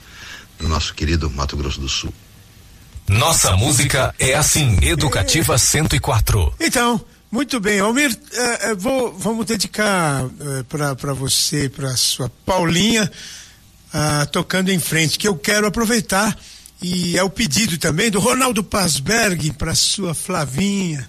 do 0.57 0.69
nosso 0.69 0.93
querido 0.93 1.29
Mato 1.29 1.57
Grosso 1.57 1.81
do 1.81 1.89
Sul. 1.89 2.13
Nossa 3.09 3.57
música 3.57 4.15
é 4.17 4.35
assim. 4.35 4.77
Educativa 4.81 5.57
104. 5.57 6.53
Então, 6.61 7.03
muito 7.31 7.59
bem, 7.59 7.79
Almir, 7.79 8.17
eh, 8.33 8.59
eh, 8.69 8.75
vou, 8.75 9.13
vamos 9.17 9.45
dedicar 9.45 10.25
eh, 10.25 10.63
para 10.69 11.13
você, 11.13 11.69
para 11.69 11.95
sua 11.95 12.29
Paulinha, 12.45 13.11
ah, 13.93 14.25
tocando 14.25 14.69
em 14.69 14.79
frente, 14.79 15.17
que 15.19 15.27
eu 15.27 15.35
quero 15.35 15.67
aproveitar 15.67 16.37
e 16.81 17.17
é 17.17 17.23
o 17.23 17.29
pedido 17.29 17.77
também 17.77 18.11
do 18.11 18.19
Ronaldo 18.19 18.63
Pasberg 18.63 19.51
para 19.53 19.73
sua 19.73 20.13
Flavinha, 20.13 21.07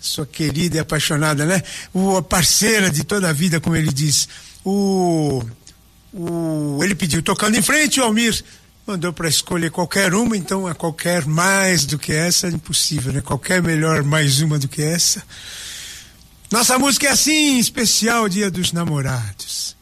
sua 0.00 0.26
querida 0.26 0.76
e 0.76 0.80
apaixonada, 0.80 1.46
né? 1.46 1.62
O 1.94 2.16
a 2.16 2.22
parceira 2.22 2.90
de 2.90 3.04
toda 3.04 3.28
a 3.28 3.32
vida, 3.32 3.60
como 3.60 3.76
ele 3.76 3.92
diz. 3.92 4.28
O, 4.64 5.44
o 6.12 6.80
ele 6.82 6.94
pediu 6.94 7.22
tocando 7.22 7.56
em 7.56 7.62
frente, 7.62 8.00
Almir 8.00 8.44
mandou 8.86 9.12
para 9.12 9.28
escolher 9.28 9.70
qualquer 9.70 10.14
uma, 10.14 10.36
então 10.36 10.66
a 10.66 10.74
qualquer 10.74 11.26
mais 11.26 11.84
do 11.84 11.98
que 11.98 12.12
essa 12.12 12.46
é 12.46 12.50
impossível, 12.50 13.12
né? 13.12 13.20
Qualquer 13.20 13.60
melhor 13.60 14.04
mais 14.04 14.40
uma 14.40 14.58
do 14.58 14.68
que 14.68 14.80
essa. 14.82 15.22
Nossa 16.50 16.78
música 16.78 17.08
é 17.08 17.10
assim, 17.10 17.58
especial 17.58 18.28
Dia 18.28 18.50
dos 18.50 18.72
Namorados. 18.72 19.74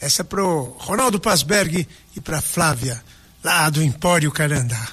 Essa 0.00 0.22
é 0.22 0.24
pro 0.24 0.74
Ronaldo 0.78 1.20
Pasberg 1.20 1.86
e 2.16 2.20
pra 2.20 2.40
Flávia, 2.40 3.02
lá 3.44 3.68
do 3.68 3.82
Empório 3.82 4.32
Carandá. 4.32 4.88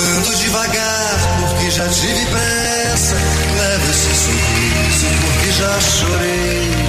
Ando 0.00 0.36
devagar 0.36 1.18
porque 1.40 1.70
já 1.72 1.88
tive 1.88 2.26
pressa. 2.26 3.16
Levo 3.56 3.90
esse 3.90 4.14
sorriso 4.14 5.06
porque 5.20 5.52
já 5.52 5.80
chorei 5.80 6.81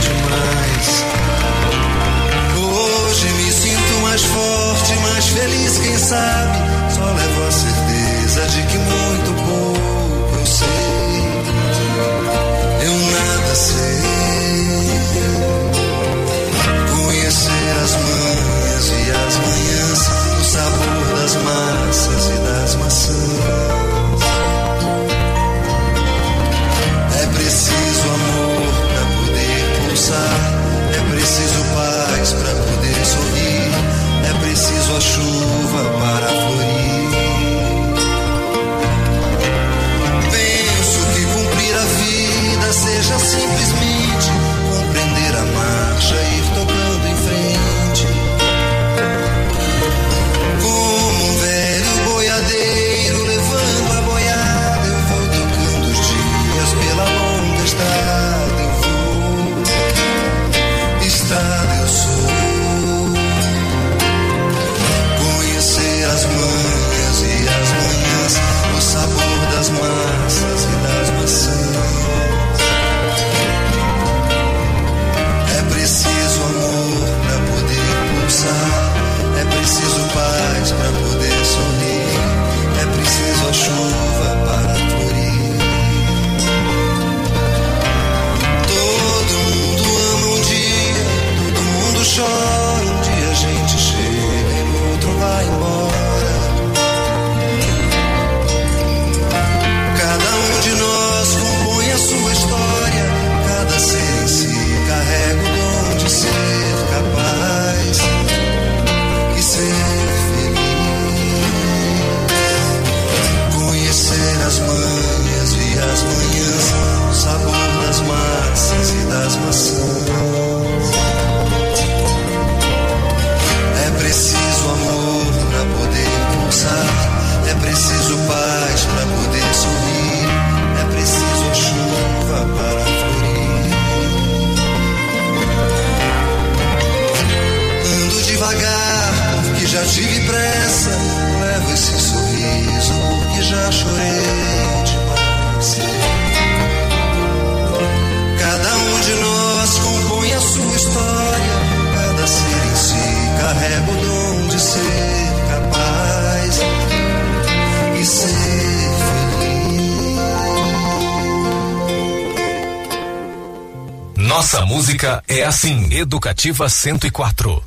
Educativa 166.03 166.69
104. 166.69 167.63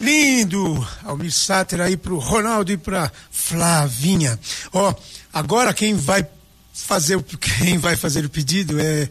Lindo! 0.00 0.88
Almir 1.04 1.32
Sáter 1.32 1.80
aí 1.80 1.96
pro 1.96 2.18
Ronaldo 2.18 2.72
e 2.72 2.76
pra 2.76 3.12
Flavinha. 3.30 4.38
Ó, 4.72 4.90
oh, 4.90 4.94
agora 5.32 5.74
quem 5.74 5.94
vai 5.94 6.24
fazer 6.72 7.16
o 7.16 7.22
quem 7.36 7.78
vai 7.78 7.96
fazer 7.96 8.24
o 8.24 8.30
pedido 8.30 8.80
é 8.80 9.08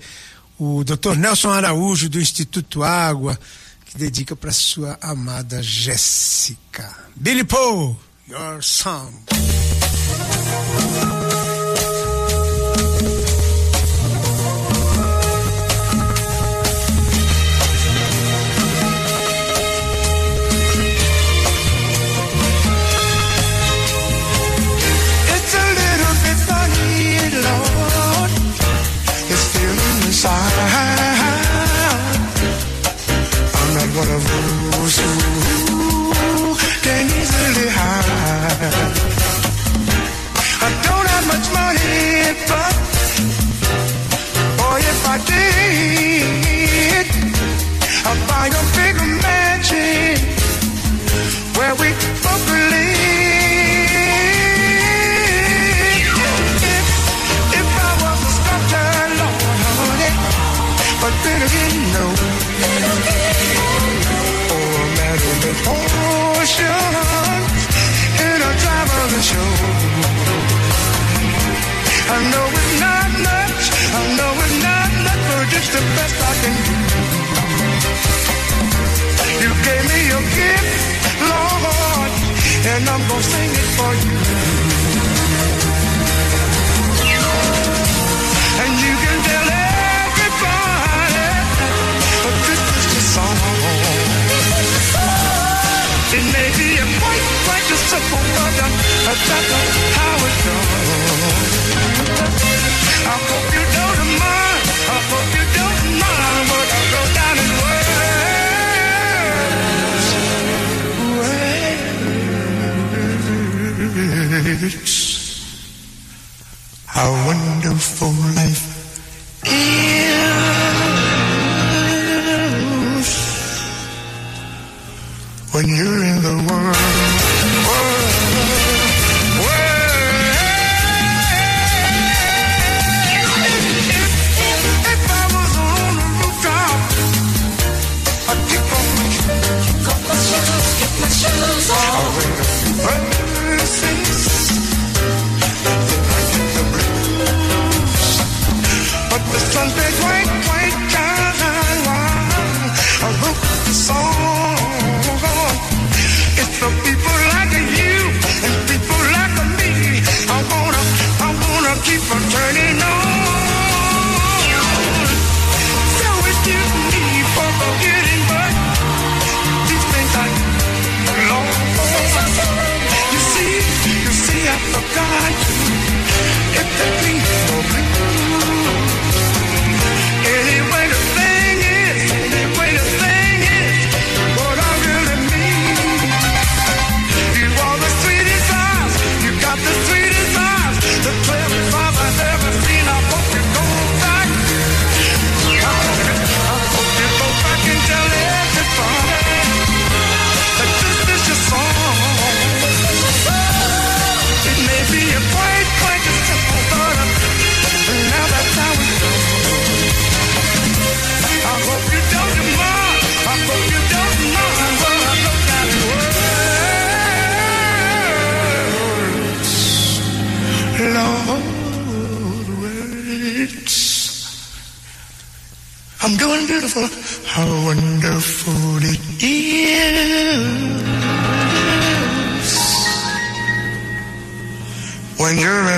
o 0.58 0.84
Dr. 0.84 1.16
Nelson 1.16 1.50
Araújo 1.50 2.10
do 2.10 2.20
Instituto 2.20 2.82
Água, 2.82 3.40
que 3.86 3.98
dedica 3.98 4.36
para 4.36 4.52
sua 4.52 4.98
amada 5.02 5.62
Jéssica. 5.62 6.94
Billy 7.16 7.44
Paul, 7.44 7.98
your 8.28 8.64
song. 8.64 9.14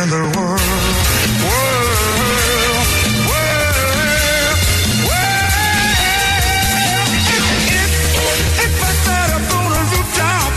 the 0.10 0.18
world. 0.18 0.62
World, 1.46 2.18
world, 3.28 4.58
world. 5.06 5.52
If, 7.38 7.54
if 8.66 8.74
I 8.82 8.92
up 9.38 9.52
on 9.58 9.72
a 9.72 9.82
rooftop, 9.92 10.54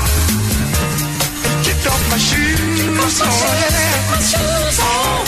off 1.93 2.05
my 2.11 2.17
shoes, 2.17 3.21
oh, 4.81 5.25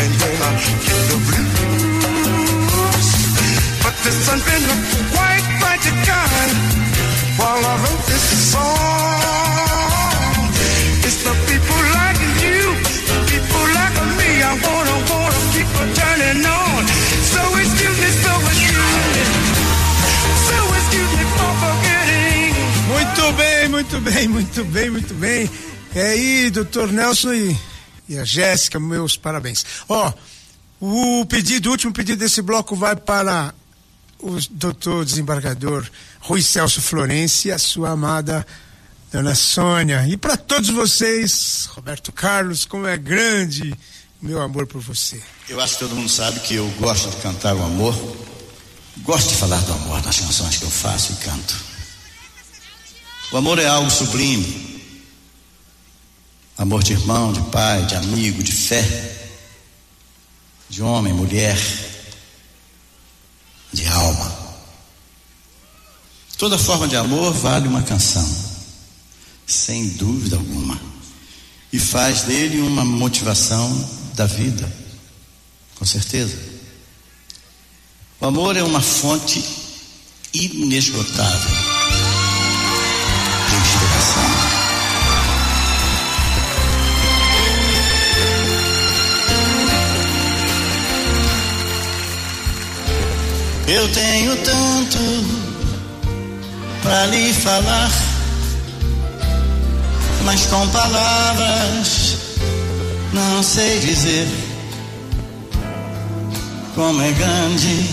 and 0.00 0.12
then 0.20 0.36
I 0.40 0.50
get 0.86 1.02
the 1.10 1.18
blues. 1.26 3.08
But 3.82 3.94
the 4.04 4.10
sun's 4.10 4.44
been 4.44 4.64
up. 4.70 5.09
Muito 23.80 23.98
bem, 24.02 24.28
muito 24.28 24.64
bem, 24.66 24.90
muito 24.90 25.14
bem. 25.14 25.50
É 25.94 26.08
aí, 26.08 26.50
doutor 26.50 26.92
Nelson 26.92 27.32
e, 27.32 27.58
e 28.10 28.18
a 28.18 28.24
Jéssica, 28.24 28.78
meus 28.78 29.16
parabéns. 29.16 29.64
Ó, 29.88 30.12
oh, 30.78 31.20
o 31.20 31.24
pedido, 31.24 31.70
o 31.70 31.72
último 31.72 31.90
pedido 31.90 32.18
desse 32.18 32.42
bloco 32.42 32.76
vai 32.76 32.94
para 32.94 33.54
o 34.18 34.36
doutor 34.50 35.02
desembargador 35.06 35.88
Rui 36.20 36.42
Celso 36.42 36.82
Florença, 36.82 37.48
e 37.48 37.52
a 37.52 37.58
sua 37.58 37.92
amada 37.92 38.46
dona 39.10 39.34
Sônia. 39.34 40.06
E 40.06 40.14
para 40.14 40.36
todos 40.36 40.68
vocês, 40.68 41.66
Roberto 41.70 42.12
Carlos, 42.12 42.66
como 42.66 42.86
é 42.86 42.98
grande 42.98 43.74
meu 44.20 44.42
amor 44.42 44.66
por 44.66 44.82
você. 44.82 45.22
Eu 45.48 45.58
acho 45.58 45.78
que 45.78 45.80
todo 45.80 45.96
mundo 45.96 46.10
sabe 46.10 46.38
que 46.40 46.54
eu 46.54 46.68
gosto 46.78 47.08
de 47.08 47.16
cantar 47.16 47.56
o 47.56 47.62
amor, 47.62 47.94
gosto 48.98 49.30
de 49.30 49.36
falar 49.36 49.62
do 49.62 49.72
amor 49.72 50.04
nas 50.04 50.20
canções 50.20 50.58
que 50.58 50.64
eu 50.64 50.70
faço 50.70 51.14
e 51.14 51.16
canto. 51.24 51.69
O 53.32 53.36
amor 53.36 53.58
é 53.58 53.66
algo 53.66 53.90
sublime. 53.90 54.68
Amor 56.58 56.82
de 56.82 56.92
irmão, 56.92 57.32
de 57.32 57.40
pai, 57.50 57.86
de 57.86 57.94
amigo, 57.94 58.42
de 58.42 58.52
fé, 58.52 58.84
de 60.68 60.82
homem, 60.82 61.12
mulher, 61.12 61.58
de 63.72 63.86
alma. 63.86 64.40
Toda 66.36 66.58
forma 66.58 66.88
de 66.88 66.96
amor 66.96 67.32
vale 67.32 67.68
uma 67.68 67.82
canção, 67.82 68.28
sem 69.46 69.88
dúvida 69.90 70.36
alguma, 70.36 70.80
e 71.72 71.78
faz 71.78 72.22
dele 72.22 72.60
uma 72.60 72.84
motivação 72.84 73.88
da 74.14 74.26
vida, 74.26 74.70
com 75.76 75.84
certeza. 75.84 76.36
O 78.20 78.26
amor 78.26 78.56
é 78.56 78.62
uma 78.62 78.80
fonte 78.80 79.42
inesgotável 80.34 81.59
Eu 93.72 93.88
tenho 93.92 94.36
tanto 94.38 94.98
para 96.82 97.06
lhe 97.06 97.32
falar, 97.32 97.88
mas 100.24 100.46
com 100.46 100.68
palavras 100.70 102.16
não 103.12 103.40
sei 103.44 103.78
dizer 103.78 104.26
como 106.74 107.00
é 107.00 107.12
grande 107.12 107.90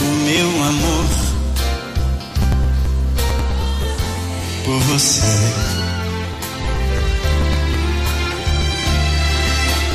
o 0.00 0.02
meu 0.02 0.64
amor 0.64 1.04
por 4.64 4.80
você. 4.80 5.22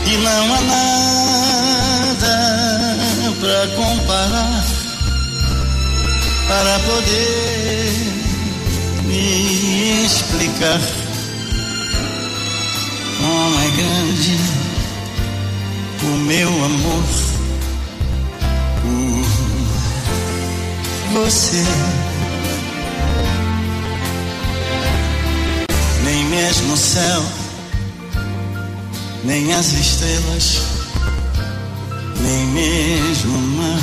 E 0.08 0.18
não 0.18 0.54
há 0.54 0.62
nada 0.62 2.65
para 3.40 3.68
comparar 3.76 4.66
para 6.48 6.80
poder 6.80 8.16
me 9.04 10.06
explicar 10.06 10.80
como 13.18 13.60
é 13.60 13.70
grande 13.72 14.40
o 16.04 16.18
meu 16.18 16.50
amor 16.50 17.04
por 18.82 19.26
você. 21.14 21.64
Nem 26.04 26.26
mesmo 26.26 26.74
o 26.74 26.78
céu, 26.78 27.24
nem 29.24 29.54
as 29.54 29.74
estrelas, 29.74 30.62
nem 32.22 32.46
mesmo 32.48 33.38
o 33.38 33.42
mar 33.42 33.82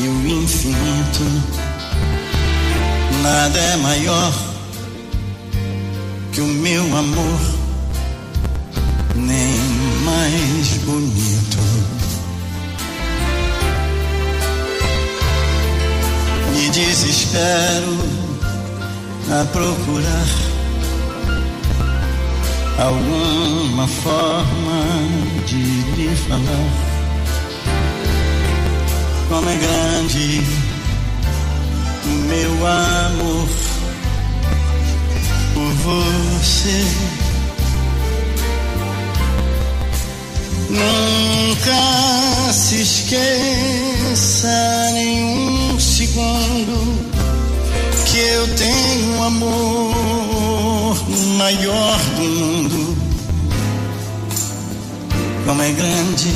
e 0.00 0.08
o 0.08 0.42
infinito. 0.42 1.24
Nada 3.22 3.58
é 3.58 3.76
maior 3.76 4.32
que 6.32 6.40
o 6.40 6.46
meu 6.46 6.84
amor, 6.96 7.40
nem 9.16 9.58
mais 10.04 10.68
bonito. 10.84 11.58
Me 16.52 16.70
desespero 16.70 17.98
a 19.30 19.44
procurar 19.46 20.47
alguma 22.78 23.88
forma 23.88 24.82
de 25.46 25.56
lhe 25.56 26.14
falar 26.28 26.98
como 29.28 29.50
é 29.50 29.56
grande 29.56 30.42
o 32.04 32.08
meu 32.08 32.66
amor 32.66 33.48
por 35.54 35.72
você. 35.84 36.84
Nunca 40.70 42.52
se 42.52 42.82
esqueça 42.82 44.48
nem 44.92 45.24
um 45.24 45.80
segundo 45.80 47.08
que 48.06 48.18
eu 48.18 48.54
tenho 48.56 49.22
amor 49.22 50.17
maior 51.38 51.98
do 52.16 52.22
mundo. 52.22 52.96
Como 55.46 55.62
é 55.62 55.70
grande 55.70 56.34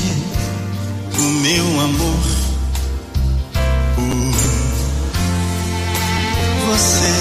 o 1.18 1.22
meu 1.42 1.80
amor 1.80 2.22
por 3.96 4.04
você. 6.68 7.12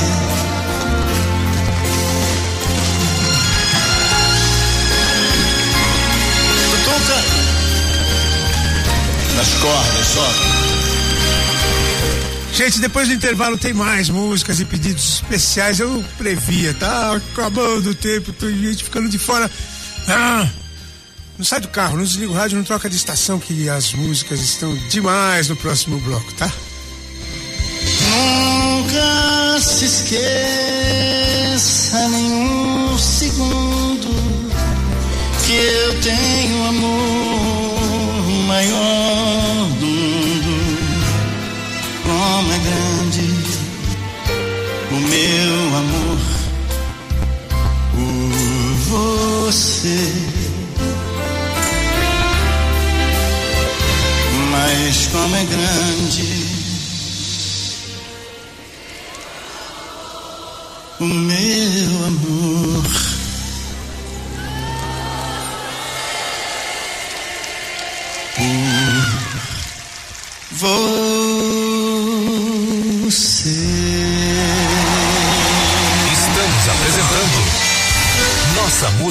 Nas 9.35 9.53
cordas 9.55 10.07
só. 10.07 10.60
Gente, 12.61 12.79
depois 12.79 13.07
do 13.07 13.15
intervalo 13.15 13.57
tem 13.57 13.73
mais 13.73 14.07
músicas 14.07 14.59
e 14.59 14.65
pedidos 14.65 15.15
especiais. 15.15 15.79
Eu 15.79 16.05
previa, 16.15 16.75
tá 16.75 17.15
acabando 17.15 17.89
o 17.89 17.95
tempo, 17.95 18.31
tem 18.31 18.55
gente 18.55 18.83
ficando 18.83 19.09
de 19.09 19.17
fora. 19.17 19.49
Ah, 20.07 20.47
não 21.39 21.43
sai 21.43 21.59
do 21.59 21.69
carro, 21.69 21.97
não 21.97 22.03
desliga 22.03 22.31
o 22.31 22.35
rádio, 22.35 22.57
não 22.57 22.63
troca 22.63 22.87
de 22.87 22.95
estação, 22.95 23.39
que 23.39 23.67
as 23.67 23.93
músicas 23.93 24.41
estão 24.41 24.75
demais 24.89 25.49
no 25.49 25.55
próximo 25.55 25.99
bloco, 26.01 26.31
tá? 26.35 26.53
Nunca 28.11 29.59
se 29.59 29.85
esqueça 29.85 30.19
nenhum 32.09 32.95
segundo 32.95 34.07
que 35.47 35.53
eu 35.53 35.99
tenho 35.99 36.63
amor 36.67 38.29
maior 38.45 39.40
você. 49.51 50.13
Mas 54.49 55.07
como 55.07 55.35
é 55.35 55.43
grande 55.43 56.45
o 61.01 61.05
meu 61.05 62.05
amor. 62.05 62.40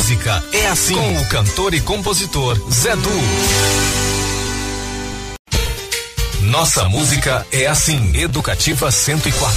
Música 0.00 0.42
é 0.54 0.66
Assim 0.66 0.94
com 0.94 1.20
o 1.20 1.28
cantor 1.28 1.74
e 1.74 1.80
compositor 1.82 2.56
Zé 2.72 2.96
Du. 2.96 3.10
Nossa 6.44 6.88
Música 6.88 7.46
é 7.52 7.66
Assim, 7.66 8.16
Educativa 8.16 8.90
104. 8.90 9.54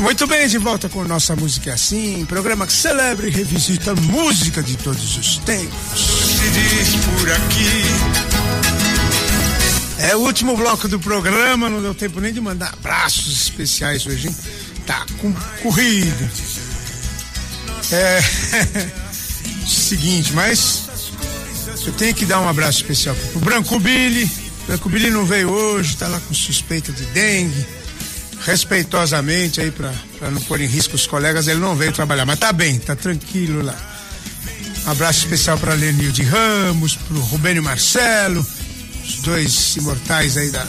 Muito 0.00 0.26
bem, 0.26 0.48
de 0.48 0.56
volta 0.56 0.88
com 0.88 1.04
Nossa 1.04 1.36
Música 1.36 1.68
é 1.68 1.74
Assim, 1.74 2.24
programa 2.24 2.66
que 2.66 2.72
celebra 2.72 3.28
e 3.28 3.30
revisita 3.30 3.94
música 3.94 4.62
de 4.62 4.78
todos 4.78 5.18
os 5.18 5.36
tempos. 5.36 6.11
Diz 6.52 6.96
por 6.96 7.32
aqui 7.32 7.82
É 9.98 10.14
o 10.16 10.20
último 10.20 10.56
bloco 10.56 10.88
do 10.88 11.00
programa, 11.00 11.70
não 11.70 11.80
deu 11.80 11.94
tempo 11.94 12.20
nem 12.20 12.32
de 12.32 12.40
mandar 12.40 12.72
abraços 12.72 13.42
especiais 13.42 14.06
hoje, 14.06 14.28
hein? 14.28 14.36
Tá 14.86 15.06
com 15.18 15.32
corrida. 15.62 16.30
É. 17.92 18.20
Seguinte, 19.66 20.32
mas 20.32 20.84
eu 21.86 21.92
tenho 21.92 22.14
que 22.14 22.24
dar 22.24 22.40
um 22.40 22.48
abraço 22.48 22.78
especial 22.78 23.14
pro 23.14 23.40
Branco 23.40 23.78
Billy. 23.78 24.30
Branco 24.66 24.88
Billy 24.88 25.10
não 25.10 25.24
veio 25.24 25.50
hoje, 25.50 25.96
tá 25.96 26.08
lá 26.08 26.20
com 26.20 26.34
suspeita 26.34 26.92
de 26.92 27.04
dengue. 27.06 27.66
Respeitosamente 28.44 29.60
aí 29.60 29.70
pra 29.70 29.92
não 30.30 30.40
pôr 30.42 30.60
em 30.60 30.66
risco 30.66 30.96
os 30.96 31.06
colegas, 31.06 31.46
ele 31.46 31.60
não 31.60 31.76
veio 31.76 31.92
trabalhar, 31.92 32.26
mas 32.26 32.38
tá 32.38 32.52
bem, 32.52 32.78
tá 32.78 32.96
tranquilo 32.96 33.62
lá. 33.62 33.91
Um 34.86 34.90
abraço 34.90 35.20
especial 35.20 35.56
para 35.58 35.74
Lenil 35.74 36.10
de 36.10 36.22
Ramos, 36.22 36.96
pro 36.96 37.20
Rubênio 37.20 37.62
Marcelo, 37.62 38.44
os 39.04 39.16
dois 39.22 39.76
imortais 39.76 40.36
aí 40.36 40.50
da 40.50 40.66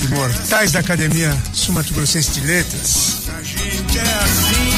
imortais 0.00 0.72
da 0.72 0.80
Academia 0.80 1.36
Sumato 1.52 1.92
Grossense 1.94 2.32
de 2.32 2.40
Letras. 2.40 3.28
A 3.28 3.42
gente 3.42 3.98
é 3.98 4.02
assim, 4.02 4.72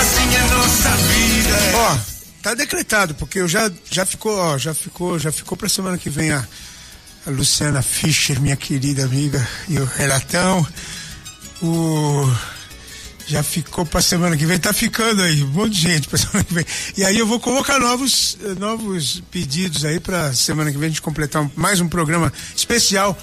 assim 0.00 0.34
é 0.34 0.40
nossa 0.54 0.90
vida. 0.90 1.56
Ó, 1.76 1.98
tá 2.42 2.54
decretado, 2.54 3.14
porque 3.14 3.38
eu 3.38 3.48
já 3.48 3.70
já 3.90 4.04
ficou, 4.04 4.36
ó, 4.36 4.58
já 4.58 4.74
ficou, 4.74 5.18
já 5.18 5.30
ficou 5.30 5.56
pra 5.56 5.68
semana 5.68 5.96
que 5.96 6.10
vem 6.10 6.32
a, 6.32 6.44
a 7.26 7.30
Luciana 7.30 7.80
Fischer, 7.80 8.40
minha 8.40 8.56
querida 8.56 9.04
amiga, 9.04 9.46
e 9.68 9.78
o 9.78 9.84
Relatão. 9.84 10.66
O 11.62 12.30
já 13.26 13.42
ficou 13.42 13.84
pra 13.84 14.00
semana 14.00 14.36
que 14.36 14.46
vem, 14.46 14.58
tá 14.58 14.72
ficando 14.72 15.20
aí, 15.22 15.42
um 15.42 15.48
monte 15.48 15.72
de 15.74 15.80
gente 15.82 16.08
pra 16.08 16.16
semana 16.18 16.44
que 16.44 16.54
vem. 16.54 16.64
E 16.96 17.04
aí 17.04 17.18
eu 17.18 17.26
vou 17.26 17.40
colocar 17.40 17.78
novos, 17.80 18.38
eh, 18.44 18.54
novos 18.58 19.22
pedidos 19.30 19.84
aí 19.84 19.98
pra 20.00 20.32
semana 20.32 20.70
que 20.70 20.78
vem 20.78 20.86
a 20.86 20.90
gente 20.90 21.02
completar 21.02 21.42
um- 21.42 21.50
mais 21.56 21.80
um 21.80 21.88
programa 21.88 22.32
especial, 22.54 23.18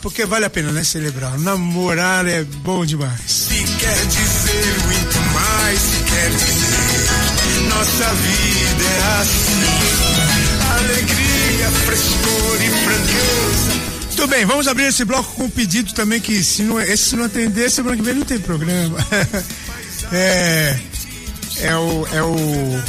porque 0.00 0.24
vale 0.24 0.44
a 0.44 0.50
pena, 0.50 0.72
né, 0.72 0.82
celebrar. 0.84 1.38
Namorar 1.38 2.26
é 2.26 2.42
bom 2.44 2.84
demais. 2.86 3.20
Se 3.26 3.62
quer 3.78 4.06
dizer 4.06 4.78
muito 4.86 5.18
mais, 5.34 5.78
se 5.78 6.02
quer 6.04 6.30
dizer 6.30 7.68
nossa 7.68 8.14
vida 8.14 8.84
é 8.84 9.20
assim. 9.20 9.62
Alegria, 10.78 11.70
frescor 11.84 12.56
e 12.62 12.70
franqueza. 12.84 13.81
Muito 14.22 14.36
bem, 14.36 14.46
vamos 14.46 14.68
abrir 14.68 14.84
esse 14.84 15.04
bloco 15.04 15.34
com 15.34 15.46
um 15.46 15.50
pedido 15.50 15.92
também 15.94 16.20
que 16.20 16.44
se 16.44 16.62
não, 16.62 16.80
esse 16.80 17.10
se 17.10 17.16
não 17.16 17.24
atender, 17.24 17.68
semana 17.68 17.96
que 17.96 18.04
vem 18.04 18.14
não 18.14 18.24
tem 18.24 18.38
programa. 18.38 18.96
é, 20.12 20.78
é 21.62 21.74
o, 21.74 22.06
é 22.06 22.22
o, 22.22 22.82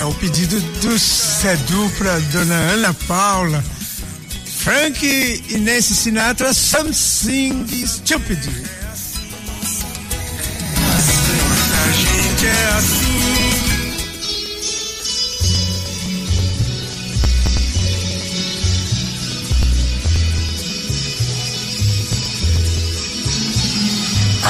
é 0.00 0.04
o 0.04 0.14
pedido 0.14 0.60
do 0.60 0.98
Sedu 0.98 1.88
pra 1.96 2.18
dona 2.18 2.54
Ana 2.72 2.92
Paula. 3.06 3.64
Frank 4.58 5.06
e 5.06 5.56
Nancy 5.58 5.94
Sinatra, 5.94 6.52
Something 6.52 7.64
Stupid. 7.86 8.40
A 11.78 11.92
gente 11.92 12.46
é 12.46 12.68
assim. 12.76 13.11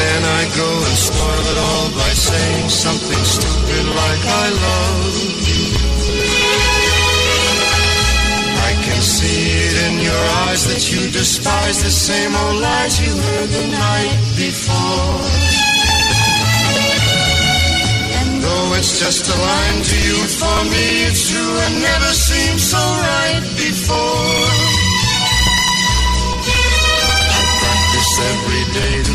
Then 0.00 0.22
I 0.40 0.42
go 0.56 0.70
and 0.88 0.96
spoil 1.08 1.44
it 1.52 1.58
all 1.68 1.88
by 1.92 2.12
saying 2.30 2.68
something 2.68 3.22
stupid 3.36 3.84
like 4.02 4.22
I 4.42 4.46
love 4.66 5.14
you. 5.48 5.66
I 8.70 8.72
can 8.86 9.00
see 9.02 9.42
it 9.66 9.76
in 9.86 9.94
your 10.08 10.24
eyes 10.46 10.62
that 10.70 10.82
you 10.92 11.00
despise 11.10 11.78
the 11.84 11.92
same 11.92 12.32
old 12.42 12.58
lies 12.64 12.94
you 13.04 13.12
heard 13.26 13.50
the 13.58 13.66
night 13.88 14.18
before. 14.40 15.20
And 18.18 18.30
though 18.42 18.68
it's 18.78 18.94
just 19.04 19.28
a 19.28 19.36
line 19.36 19.80
to 19.90 19.96
you, 20.08 20.18
for 20.40 20.58
me 20.72 20.86
it's 21.08 21.28
true 21.28 21.54
and 21.66 21.74
never 21.90 22.12
seemed 22.28 22.60
so 22.72 22.80
right 23.10 23.44
before. 23.56 24.48
I 27.36 27.40
practice 27.60 28.12
every 28.32 28.64
day 28.80 28.94
to 29.08 29.14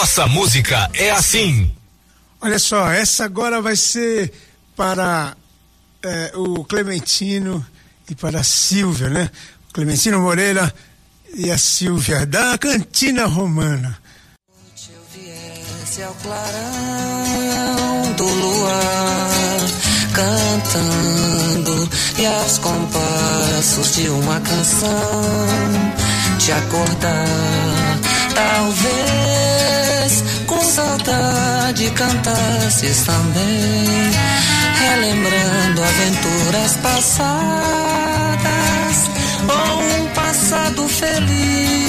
Nossa 0.00 0.28
música 0.28 0.88
é 0.94 1.10
assim. 1.10 1.72
Olha 2.40 2.60
só, 2.60 2.88
essa 2.88 3.24
agora 3.24 3.60
vai 3.60 3.74
ser 3.74 4.32
para 4.76 5.36
eh, 6.04 6.30
o 6.36 6.62
Clementino 6.62 7.66
e 8.08 8.14
para 8.14 8.38
a 8.38 8.44
Silvia, 8.44 9.10
né? 9.10 9.28
O 9.68 9.72
Clementino 9.72 10.20
Moreira 10.20 10.72
e 11.34 11.50
a 11.50 11.58
Silvia, 11.58 12.24
da 12.24 12.56
Cantina 12.56 13.26
Romana. 13.26 13.98
Viesse 15.12 16.00
ao 16.04 16.14
clarão 16.14 18.12
do 18.16 18.24
luar, 18.24 19.58
cantando 20.14 21.90
e 22.18 22.24
aos 22.24 22.58
compassos 22.58 23.96
de 23.96 24.08
uma 24.10 24.40
canção 24.42 25.18
te 26.38 26.52
acordar. 26.52 27.98
Talvez 28.38 30.22
com 30.46 30.60
saudade 30.60 31.90
cantasses 31.90 33.02
também, 33.02 34.12
relembrando 34.78 35.82
aventuras 35.82 36.76
passadas 36.76 37.18
ou 39.42 39.82
um 39.82 40.06
passado 40.14 40.88
feliz. 40.88 41.88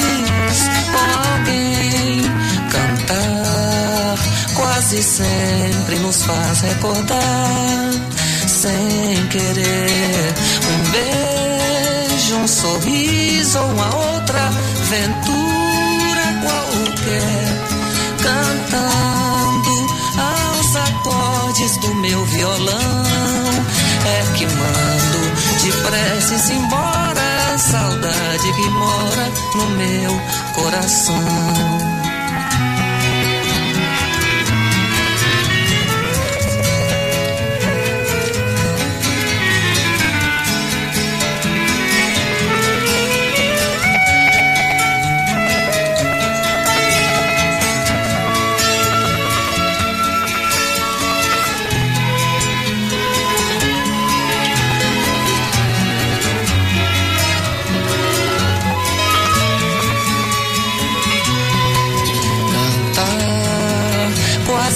Ou 0.91 1.05
alguém 1.33 2.23
cantar 2.71 4.17
com 4.55 4.63
as 4.63 4.85
quase 4.89 5.03
sempre 5.03 5.99
nos 5.99 6.23
faz 6.23 6.61
recordar, 6.61 7.91
sem 8.47 9.27
querer, 9.29 10.33
um 10.65 10.79
beijo, 10.89 12.37
um 12.37 12.47
sorriso 12.47 13.59
uma 13.59 13.95
outra 13.95 14.49
aventura 14.81 15.48
qualquer, 16.41 17.47
cantando 18.21 19.75
aos 20.17 20.75
acordes 20.75 21.77
do 21.77 21.93
meu 21.95 22.25
violão, 22.25 23.03
é 24.05 24.37
que 24.37 24.45
mando 24.45 25.09
depressa 25.63 26.53
embora 26.53 27.53
a 27.53 27.57
saudade 27.57 28.53
que 28.53 28.69
mora 28.69 29.31
no 29.55 29.69
meu 29.77 30.21
coração. 30.55 32.08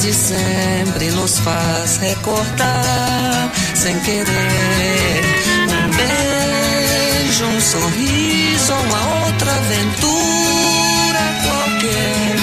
Quase 0.03 0.13
sempre 0.13 1.09
nos 1.11 1.39
faz 1.39 1.97
recordar, 1.97 3.49
sem 3.73 3.97
querer, 4.01 5.21
um 5.69 5.89
beijo, 5.95 7.45
um 7.45 7.61
sorriso, 7.61 8.73
uma 8.73 9.25
outra 9.25 9.51
aventura 9.51 11.19
qualquer, 11.43 12.35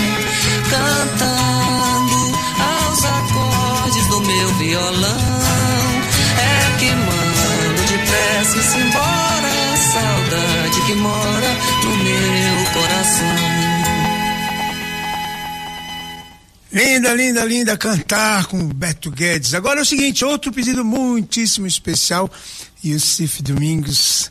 Linda, 17.01 17.14
linda, 17.14 17.44
linda 17.46 17.76
cantar 17.78 18.44
com 18.44 18.59
Beto 18.59 19.11
Guedes. 19.11 19.55
Agora 19.55 19.78
é 19.78 19.82
o 19.82 19.86
seguinte, 19.86 20.22
outro 20.22 20.53
pedido 20.53 20.84
muitíssimo 20.84 21.66
especial. 21.66 22.30
E 22.84 22.92
o 22.92 23.01
Cif 23.01 23.42
Domingos 23.42 24.30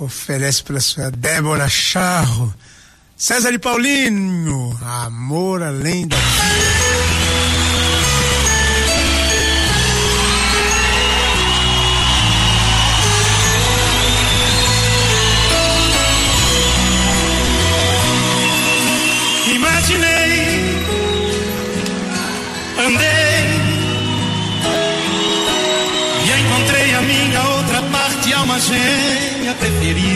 oferece 0.00 0.64
para 0.64 0.80
sua 0.80 1.12
Débora 1.12 1.68
Charro. 1.68 2.52
César 3.16 3.52
e 3.52 3.58
Paulinho, 3.60 4.76
amor 4.82 5.62
além 5.62 6.08
da 6.08 6.16
vida. 6.16 7.17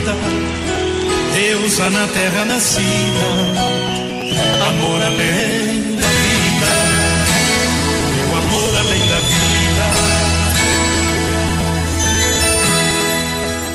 Preferida, 0.03 0.16
deusa 1.34 1.90
na 1.90 2.07
terra 2.09 2.44
nascida, 2.44 3.26
amor 4.68 5.03
além 5.03 5.96
da 5.96 6.09
vida, 6.09 6.70
meu 8.16 8.38
amor 8.38 8.76
além 8.78 9.07
da 9.09 9.20
vida. 9.20 9.84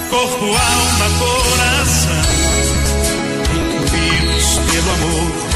Corpo, 0.09 0.45
alma, 0.45 1.07
coração, 1.19 2.21
envolvidos 3.53 4.59
pelo 4.71 4.91
amor 4.93 5.47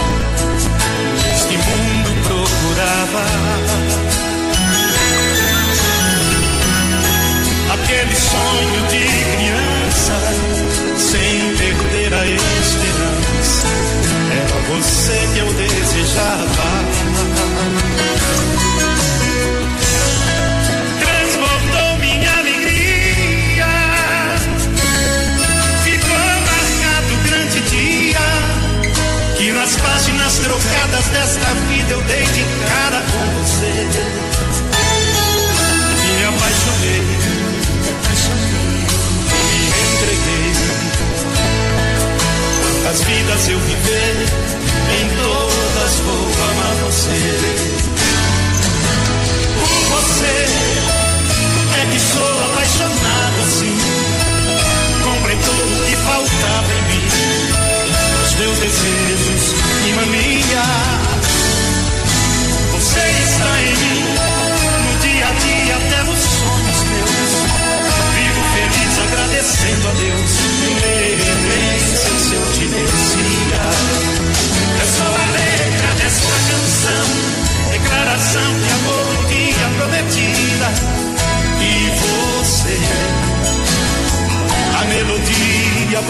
este 1.36 1.58
mundo 1.58 2.10
procurava. 2.28 3.61
Desejava. 16.12 16.70
Transbordou 21.00 21.98
minha 22.00 22.32
alegria, 22.38 23.68
ficou 25.84 26.18
marcado 26.50 27.14
o 27.14 27.18
grande 27.28 27.62
dia 27.62 28.28
que 29.38 29.52
nas 29.52 29.76
páginas 29.78 30.34
trocadas 30.40 31.06
desta 31.08 31.54
vida 31.70 31.92
eu 31.92 32.02
dei 32.04 32.26
de 32.26 32.44
cara 32.68 33.02
com 33.12 33.24
você. 33.42 33.74
Me 36.02 36.24
apaixonei, 36.26 37.02
me 39.32 39.80
entreguei. 39.96 40.52
Quantas 42.62 43.00
vidas 43.04 43.48
eu 43.48 43.60
viver, 43.60 44.01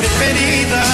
preferida. 0.01 0.90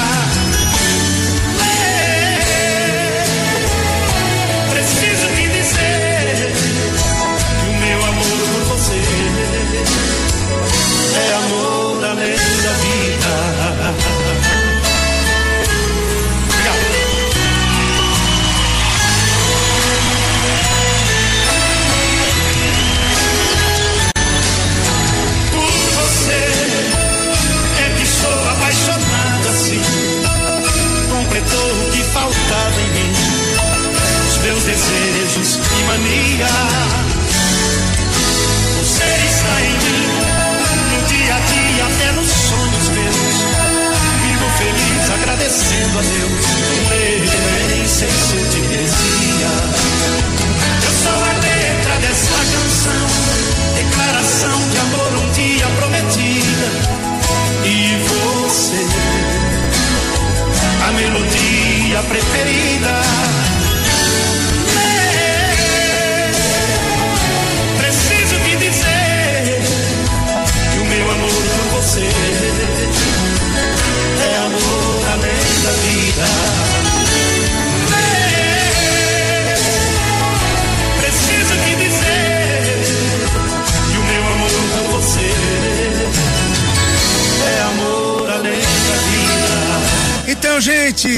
dia. 36.37 36.45
Você 38.79 39.03
está 39.03 39.61
em 39.61 39.73
mim, 39.73 40.07
no 40.91 41.07
dia 41.07 41.35
a 41.35 41.39
dia, 41.39 41.85
até 41.85 42.11
nos 42.13 42.29
sonhos 42.29 42.89
meus. 42.89 43.37
Vivo 44.23 44.49
feliz 44.57 45.09
agradecendo 45.09 45.99
a 45.99 46.01
Deus. 46.01 46.56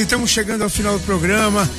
Estamos 0.10 0.32
chegando 0.32 0.64
ao 0.64 0.72
final 0.72 0.98
do 0.98 1.06
programa. 1.06 1.70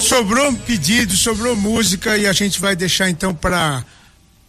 Sobrou 0.00 0.48
um 0.48 0.54
pedido, 0.56 1.16
sobrou 1.16 1.54
música 1.54 2.18
e 2.18 2.26
a 2.26 2.32
gente 2.32 2.60
vai 2.60 2.74
deixar 2.74 3.08
então 3.08 3.32
para 3.32 3.84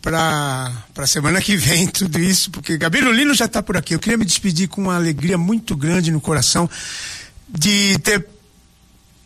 para 0.01 0.71
para 0.91 1.05
semana 1.05 1.39
que 1.39 1.55
vem 1.55 1.86
tudo 1.86 2.17
isso, 2.17 2.49
porque 2.49 2.79
Gabi 2.79 3.01
Lino 3.01 3.36
já 3.36 3.45
está 3.45 3.61
por 3.61 3.77
aqui. 3.77 3.93
Eu 3.93 3.99
queria 3.99 4.17
me 4.17 4.25
despedir 4.25 4.67
com 4.67 4.82
uma 4.82 4.95
alegria 4.95 5.38
muito 5.38 5.75
grande 5.75 6.09
no 6.09 6.19
coração 6.19 6.67
de 7.47 7.99
ter 7.99 8.25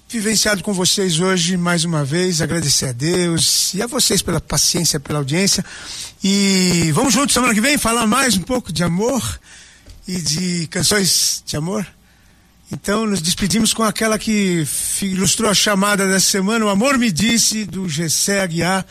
vivenciado 0.09 0.61
com 0.61 0.73
vocês 0.73 1.21
hoje 1.21 1.55
mais 1.55 1.85
uma 1.85 2.03
vez, 2.03 2.41
agradecer 2.41 2.87
a 2.87 2.91
Deus 2.91 3.73
e 3.73 3.81
a 3.81 3.87
vocês 3.87 4.21
pela 4.21 4.41
paciência, 4.41 4.99
pela 4.99 5.19
audiência. 5.19 5.63
E 6.21 6.91
vamos 6.93 7.13
juntos 7.13 7.33
semana 7.33 7.53
que 7.53 7.61
vem 7.61 7.77
falar 7.77 8.05
mais 8.05 8.35
um 8.35 8.41
pouco 8.41 8.73
de 8.73 8.83
amor 8.83 9.39
e 10.05 10.19
de 10.19 10.67
canções 10.67 11.41
de 11.45 11.55
amor. 11.55 11.87
Então 12.71 13.05
nos 13.05 13.21
despedimos 13.21 13.73
com 13.73 13.83
aquela 13.83 14.17
que 14.17 14.65
ilustrou 15.01 15.49
a 15.49 15.53
chamada 15.53 16.07
dessa 16.07 16.31
semana, 16.31 16.65
O 16.65 16.69
Amor 16.69 16.97
Me 16.97 17.11
Disse, 17.11 17.63
do 17.65 17.87
Gessé 17.87 18.41
Aguiar. 18.41 18.85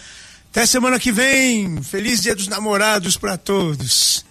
Até 0.51 0.66
semana 0.66 1.01
que 1.01 1.11
vem. 1.11 1.83
Feliz 1.83 2.22
Dia 2.22 2.35
dos 2.35 2.47
Namorados 2.47 3.16
para 3.16 3.37
todos. 3.37 4.25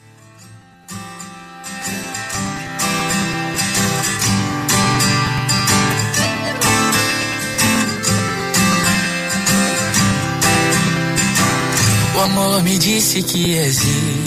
O 12.16 12.20
amor 12.22 12.64
me 12.64 12.78
disse 12.78 13.22
que 13.22 13.56
existe 13.56 14.24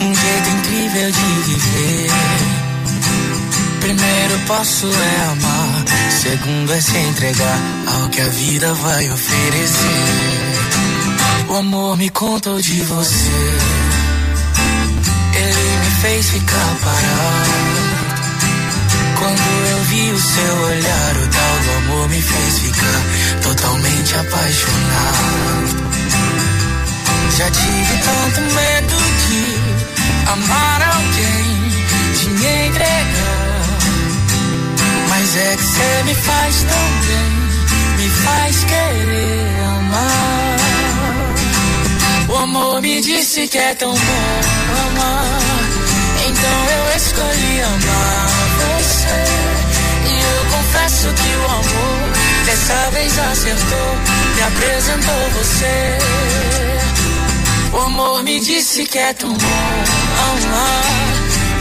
um 0.00 0.14
jeito 0.14 0.48
incrível 0.50 1.10
de 1.10 1.50
viver. 1.50 2.31
Primeiro 3.82 4.38
passo 4.46 4.86
é 4.86 5.24
amar, 5.32 5.84
segundo 6.08 6.72
é 6.72 6.80
se 6.80 6.96
entregar 6.96 7.58
ao 7.88 8.08
que 8.10 8.20
a 8.20 8.28
vida 8.28 8.72
vai 8.74 9.10
oferecer. 9.10 9.88
O 11.48 11.56
amor 11.56 11.96
me 11.96 12.08
contou 12.10 12.60
de 12.60 12.80
você, 12.80 13.32
ele 15.34 15.78
me 15.80 15.90
fez 16.00 16.30
ficar 16.30 16.76
parado. 16.80 17.50
Quando 19.18 19.66
eu 19.72 19.78
vi 19.86 20.12
o 20.12 20.20
seu 20.20 20.56
olhar, 20.62 21.16
o 21.16 21.26
tal 21.26 21.58
do 21.58 21.70
amor 21.78 22.08
me 22.08 22.22
fez 22.22 22.58
ficar 22.60 23.02
totalmente 23.42 24.14
apaixonado. 24.14 25.92
Já 27.36 27.50
tive 27.50 27.98
tanto 28.04 28.40
medo 28.54 28.96
de 29.26 30.30
amar 30.30 30.82
alguém, 30.82 31.70
de 32.16 32.30
me 32.30 32.66
entregar. 32.68 33.41
É 35.34 35.56
que 35.56 35.62
você 35.62 36.02
me 36.04 36.14
faz 36.14 36.62
tão 36.62 36.90
bem, 37.06 37.32
me 37.96 38.10
faz 38.10 38.64
querer 38.64 39.64
amar. 39.64 40.56
O 42.28 42.36
amor 42.36 42.82
me 42.82 43.00
disse 43.00 43.48
que 43.48 43.56
é 43.56 43.74
tão 43.74 43.94
bom 43.94 44.40
amar. 44.88 45.38
Então 46.26 46.66
eu 46.76 46.96
escolhi 46.96 47.62
amar 47.62 48.28
você. 48.58 49.24
E 50.06 50.20
eu 50.20 50.44
confesso 50.50 51.08
que 51.14 51.34
o 51.34 51.44
amor 51.46 52.12
dessa 52.44 52.90
vez 52.90 53.18
acertou, 53.18 53.96
me 54.36 54.42
apresentou 54.42 55.30
você. 55.38 55.98
O 57.72 57.78
amor 57.86 58.22
me 58.22 58.38
disse 58.38 58.84
que 58.84 58.98
é 58.98 59.14
tão 59.14 59.32
bom 59.32 59.84
amar. 60.30 60.84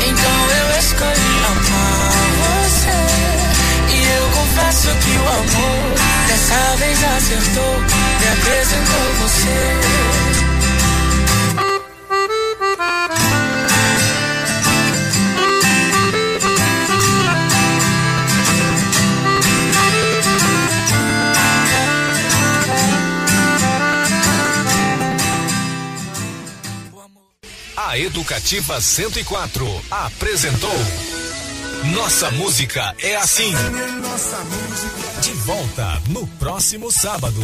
Então 0.05 0.49
eu 0.59 0.77
escolhi 0.77 1.45
amar 1.45 1.90
confesso 4.51 4.87
que 4.87 5.11
o 5.11 5.27
amor 5.29 5.95
dessa 6.27 6.75
vez 6.77 7.03
acertou, 7.03 7.79
me 7.79 8.27
apresentou 8.27 9.13
você. 9.19 9.57
A 27.77 27.97
Educativa 27.97 28.79
104 28.79 29.81
apresentou 29.91 31.20
Nossa 31.83 32.29
Música 32.31 32.95
é 32.99 33.15
Assim. 33.15 33.51
De 35.21 35.31
volta 35.45 36.01
no 36.09 36.27
próximo 36.27 36.91
sábado. 36.91 37.41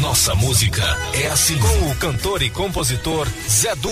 Nossa 0.00 0.34
Música 0.34 0.84
é 1.14 1.26
Assim. 1.28 1.58
Com 1.58 1.90
o 1.90 1.94
cantor 1.96 2.42
e 2.42 2.50
compositor 2.50 3.26
Zé 3.48 3.74
Du. 3.76 3.90